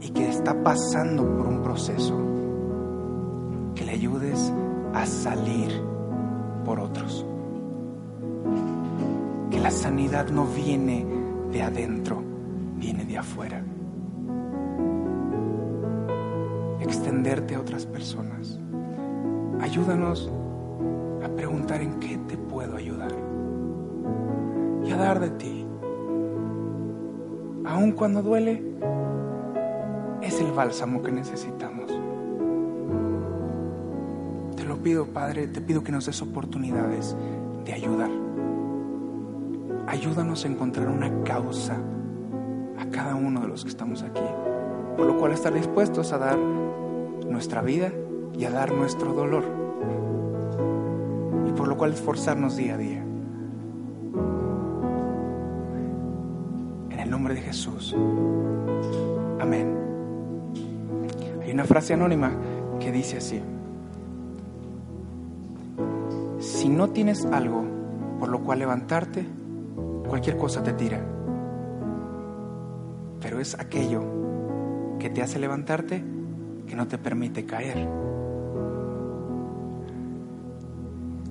y 0.00 0.10
que 0.10 0.28
está 0.28 0.62
pasando 0.62 1.24
por 1.36 1.48
un 1.48 1.64
proceso, 1.64 2.16
que 3.74 3.84
le 3.84 3.90
ayudes 3.90 4.52
a 4.94 5.04
salir 5.04 5.82
por 6.64 6.78
otros. 6.78 7.26
Que 9.50 9.58
la 9.58 9.72
sanidad 9.72 10.28
no 10.28 10.46
viene 10.46 11.19
de 11.52 11.62
adentro, 11.62 12.22
viene 12.76 13.04
de 13.04 13.18
afuera. 13.18 13.62
Extenderte 16.80 17.54
a 17.54 17.60
otras 17.60 17.86
personas. 17.86 18.58
Ayúdanos 19.60 20.30
a 21.24 21.28
preguntar 21.28 21.82
en 21.82 21.98
qué 22.00 22.18
te 22.28 22.36
puedo 22.36 22.76
ayudar 22.76 23.12
y 24.84 24.90
a 24.90 24.96
dar 24.96 25.20
de 25.20 25.30
ti. 25.30 25.66
Aun 27.64 27.92
cuando 27.92 28.22
duele, 28.22 28.62
es 30.22 30.40
el 30.40 30.52
bálsamo 30.52 31.02
que 31.02 31.12
necesitamos. 31.12 31.90
Te 34.56 34.64
lo 34.64 34.78
pido, 34.82 35.06
Padre, 35.06 35.46
te 35.48 35.60
pido 35.60 35.82
que 35.82 35.92
nos 35.92 36.06
des 36.06 36.22
oportunidades 36.22 37.16
de 37.64 37.72
ayudar. 37.72 38.19
Ayúdanos 40.00 40.46
a 40.46 40.48
encontrar 40.48 40.88
una 40.88 41.12
causa 41.24 41.76
a 42.78 42.86
cada 42.86 43.14
uno 43.14 43.42
de 43.42 43.48
los 43.48 43.64
que 43.64 43.68
estamos 43.68 44.02
aquí, 44.02 44.22
por 44.96 45.04
lo 45.04 45.18
cual 45.18 45.32
estar 45.32 45.52
dispuestos 45.52 46.14
a 46.14 46.16
dar 46.18 46.38
nuestra 46.38 47.60
vida 47.60 47.92
y 48.32 48.46
a 48.46 48.50
dar 48.50 48.72
nuestro 48.72 49.12
dolor. 49.12 49.44
Y 51.46 51.52
por 51.52 51.68
lo 51.68 51.76
cual 51.76 51.92
esforzarnos 51.92 52.56
día 52.56 52.76
a 52.76 52.78
día. 52.78 53.04
En 56.88 56.98
el 56.98 57.10
nombre 57.10 57.34
de 57.34 57.42
Jesús. 57.42 57.94
Amén. 59.38 59.76
Hay 61.42 61.52
una 61.52 61.64
frase 61.64 61.92
anónima 61.92 62.30
que 62.80 62.90
dice 62.90 63.18
así. 63.18 63.42
Si 66.38 66.70
no 66.70 66.88
tienes 66.88 67.26
algo 67.26 67.64
por 68.18 68.30
lo 68.30 68.40
cual 68.40 68.60
levantarte, 68.60 69.39
cualquier 70.10 70.36
cosa 70.36 70.60
te 70.60 70.72
tira. 70.72 71.00
Pero 73.20 73.38
es 73.38 73.54
aquello 73.58 74.02
que 74.98 75.08
te 75.08 75.22
hace 75.22 75.38
levantarte 75.38 76.02
que 76.66 76.74
no 76.74 76.88
te 76.88 76.98
permite 76.98 77.46
caer. 77.46 77.88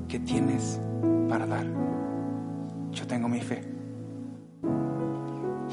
¿Qué 0.07 0.19
tienes 0.19 0.79
para 1.27 1.45
dar? 1.45 1.65
Yo 2.93 3.05
tengo 3.05 3.27
mi 3.27 3.41
fe. 3.41 3.61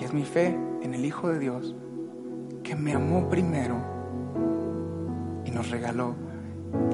es 0.02 0.12
mi 0.12 0.24
fe 0.24 0.57
en 0.82 0.94
el 0.94 1.04
Hijo 1.04 1.28
de 1.28 1.40
Dios, 1.40 1.74
que 2.62 2.76
me 2.76 2.92
amó 2.92 3.28
primero 3.28 3.76
y 5.44 5.50
nos 5.50 5.70
regaló 5.70 6.14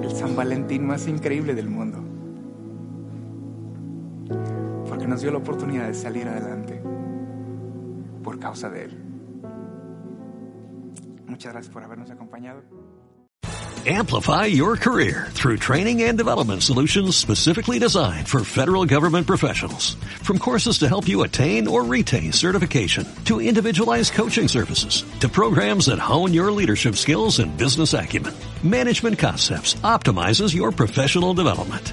el 0.03 0.11
San 0.13 0.35
Valentín 0.35 0.87
más 0.87 1.09
increíble 1.09 1.55
del 1.55 1.69
mundo. 1.69 2.02
Nos 5.13 5.21
dio 5.21 5.31
la 5.31 5.39
oportunidad 5.39 5.89
de 5.89 5.95
salir 5.95 6.27
adelante 6.27 6.81
por 8.23 8.39
causa 8.39 8.71
de 8.71 8.85
Él. 8.85 8.99
Muchas 11.27 11.53
gracias 11.53 11.73
por 11.73 11.83
habernos 11.83 12.11
acompañado. 12.11 12.63
Amplify 13.85 14.47
your 14.47 14.77
career 14.77 15.27
through 15.33 15.57
training 15.59 16.03
and 16.05 16.17
development 16.17 16.63
solutions 16.63 17.17
specifically 17.17 17.79
designed 17.79 18.27
for 18.27 18.45
federal 18.45 18.87
government 18.87 19.27
professionals. 19.27 19.97
From 20.23 20.39
courses 20.39 20.79
to 20.79 20.89
help 20.89 21.09
you 21.09 21.25
attain 21.25 21.67
or 21.67 21.85
retain 21.85 22.33
certification, 22.33 23.05
to 23.25 23.41
individualized 23.41 24.15
coaching 24.15 24.49
services, 24.49 25.05
to 25.21 25.29
programs 25.29 25.87
that 25.87 25.99
hone 25.99 26.33
your 26.33 26.53
leadership 26.53 26.95
skills 26.95 27.39
and 27.41 27.55
business 27.59 27.93
acumen, 27.93 28.35
Management 28.63 29.19
Concepts 29.19 29.75
optimizes 29.83 30.55
your 30.55 30.71
professional 30.71 31.35
development. 31.35 31.93